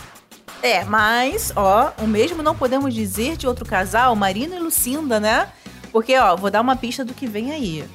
É, 0.61 0.83
mas, 0.83 1.53
ó, 1.55 1.93
o 1.99 2.07
mesmo 2.07 2.43
não 2.43 2.53
podemos 2.53 2.93
dizer 2.93 3.37
de 3.37 3.47
outro 3.47 3.65
casal, 3.65 4.13
Marina 4.15 4.55
e 4.55 4.59
Lucinda, 4.59 5.19
né? 5.19 5.47
Porque, 5.91 6.17
ó, 6.17 6.35
vou 6.35 6.51
dar 6.51 6.61
uma 6.61 6.75
pista 6.75 7.05
do 7.05 7.13
que 7.13 7.25
vem 7.27 7.51
aí. 7.51 7.85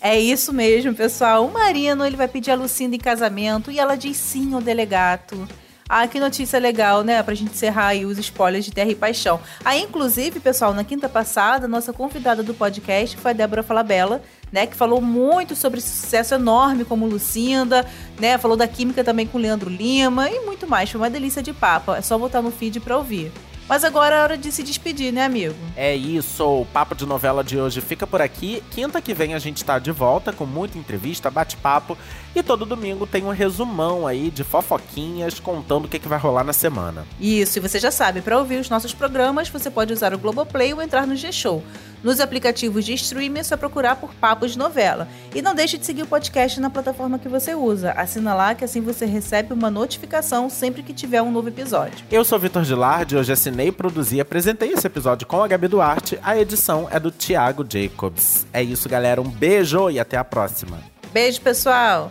É 0.00 0.18
isso 0.18 0.52
mesmo, 0.52 0.94
pessoal. 0.94 1.44
O 1.44 1.52
Marino, 1.52 2.04
ele 2.06 2.16
vai 2.16 2.28
pedir 2.28 2.52
a 2.52 2.54
Lucinda 2.54 2.94
em 2.94 3.00
casamento 3.00 3.70
e 3.70 3.78
ela 3.78 3.96
diz 3.96 4.16
sim 4.16 4.54
ao 4.54 4.60
delegato. 4.60 5.48
Ah, 5.88 6.06
que 6.06 6.20
notícia 6.20 6.58
legal, 6.58 7.02
né? 7.02 7.22
Pra 7.22 7.34
gente 7.34 7.52
encerrar 7.52 7.88
aí 7.88 8.04
os 8.04 8.18
spoilers 8.18 8.66
de 8.66 8.70
Terra 8.70 8.90
e 8.90 8.94
Paixão. 8.94 9.40
Aí, 9.64 9.82
inclusive, 9.82 10.38
pessoal, 10.38 10.74
na 10.74 10.84
quinta 10.84 11.08
passada, 11.08 11.66
nossa 11.66 11.94
convidada 11.94 12.42
do 12.42 12.52
podcast 12.52 13.16
foi 13.16 13.30
a 13.30 13.34
Débora 13.34 13.62
Falabella, 13.62 14.20
né? 14.52 14.66
Que 14.66 14.76
falou 14.76 15.00
muito 15.00 15.56
sobre 15.56 15.78
esse 15.78 15.88
sucesso 15.88 16.34
enorme 16.34 16.84
como 16.84 17.06
Lucinda, 17.06 17.86
né? 18.20 18.36
Falou 18.36 18.56
da 18.56 18.68
química 18.68 19.02
também 19.02 19.26
com 19.26 19.38
Leandro 19.38 19.70
Lima 19.70 20.28
e 20.30 20.40
muito 20.40 20.66
mais. 20.66 20.90
Foi 20.90 21.00
uma 21.00 21.08
delícia 21.08 21.42
de 21.42 21.54
papo. 21.54 21.94
É 21.94 22.02
só 22.02 22.18
voltar 22.18 22.42
no 22.42 22.50
feed 22.50 22.80
pra 22.80 22.98
ouvir. 22.98 23.32
Mas 23.68 23.84
agora 23.84 24.16
é 24.16 24.22
hora 24.22 24.38
de 24.38 24.50
se 24.50 24.62
despedir, 24.62 25.12
né, 25.12 25.24
amigo? 25.24 25.54
É 25.76 25.94
isso, 25.94 26.42
o 26.42 26.64
Papo 26.64 26.94
de 26.94 27.04
Novela 27.04 27.44
de 27.44 27.60
hoje 27.60 27.82
fica 27.82 28.06
por 28.06 28.22
aqui. 28.22 28.62
Quinta 28.70 29.00
que 29.02 29.12
vem 29.12 29.34
a 29.34 29.38
gente 29.38 29.62
tá 29.62 29.78
de 29.78 29.92
volta 29.92 30.32
com 30.32 30.46
muita 30.46 30.78
entrevista, 30.78 31.30
bate-papo. 31.30 31.96
E 32.34 32.42
todo 32.42 32.64
domingo 32.64 33.06
tem 33.06 33.24
um 33.24 33.30
resumão 33.30 34.06
aí 34.06 34.30
de 34.30 34.44
fofoquinhas 34.44 35.40
contando 35.40 35.86
o 35.86 35.88
que, 35.88 35.98
que 35.98 36.08
vai 36.08 36.18
rolar 36.18 36.44
na 36.44 36.52
semana. 36.52 37.06
Isso, 37.20 37.58
e 37.58 37.60
você 37.60 37.78
já 37.78 37.90
sabe, 37.90 38.20
para 38.20 38.38
ouvir 38.38 38.60
os 38.60 38.68
nossos 38.68 38.92
programas, 38.92 39.48
você 39.48 39.70
pode 39.70 39.92
usar 39.92 40.14
o 40.14 40.18
Globoplay 40.18 40.72
ou 40.72 40.82
entrar 40.82 41.06
no 41.06 41.16
G-Show. 41.16 41.62
Nos 42.02 42.20
aplicativos 42.20 42.84
de 42.84 42.94
streaming 42.94 43.40
é 43.40 43.42
só 43.42 43.56
procurar 43.56 43.96
por 43.96 44.14
Papos 44.14 44.52
de 44.52 44.58
Novela. 44.58 45.08
E 45.34 45.42
não 45.42 45.54
deixe 45.54 45.76
de 45.76 45.84
seguir 45.84 46.02
o 46.02 46.06
podcast 46.06 46.60
na 46.60 46.70
plataforma 46.70 47.18
que 47.18 47.28
você 47.28 47.54
usa. 47.54 47.90
Assina 47.92 48.34
lá 48.34 48.54
que 48.54 48.64
assim 48.64 48.80
você 48.80 49.04
recebe 49.04 49.52
uma 49.52 49.70
notificação 49.70 50.48
sempre 50.48 50.82
que 50.82 50.92
tiver 50.92 51.20
um 51.22 51.32
novo 51.32 51.48
episódio. 51.48 52.04
Eu 52.10 52.24
sou 52.24 52.38
Vitor 52.38 52.62
Gilardi, 52.62 53.16
hoje 53.16 53.32
assinei, 53.32 53.72
produzi 53.72 54.16
e 54.16 54.20
apresentei 54.20 54.72
esse 54.72 54.86
episódio 54.86 55.26
com 55.26 55.42
a 55.42 55.48
Gabi 55.48 55.66
Duarte. 55.66 56.18
A 56.22 56.38
edição 56.38 56.86
é 56.90 57.00
do 57.00 57.10
Thiago 57.10 57.66
Jacobs. 57.68 58.46
É 58.52 58.62
isso, 58.62 58.88
galera. 58.88 59.20
Um 59.20 59.28
beijo 59.28 59.90
e 59.90 59.98
até 59.98 60.16
a 60.16 60.24
próxima. 60.24 60.78
Beijo, 61.12 61.40
pessoal! 61.40 62.10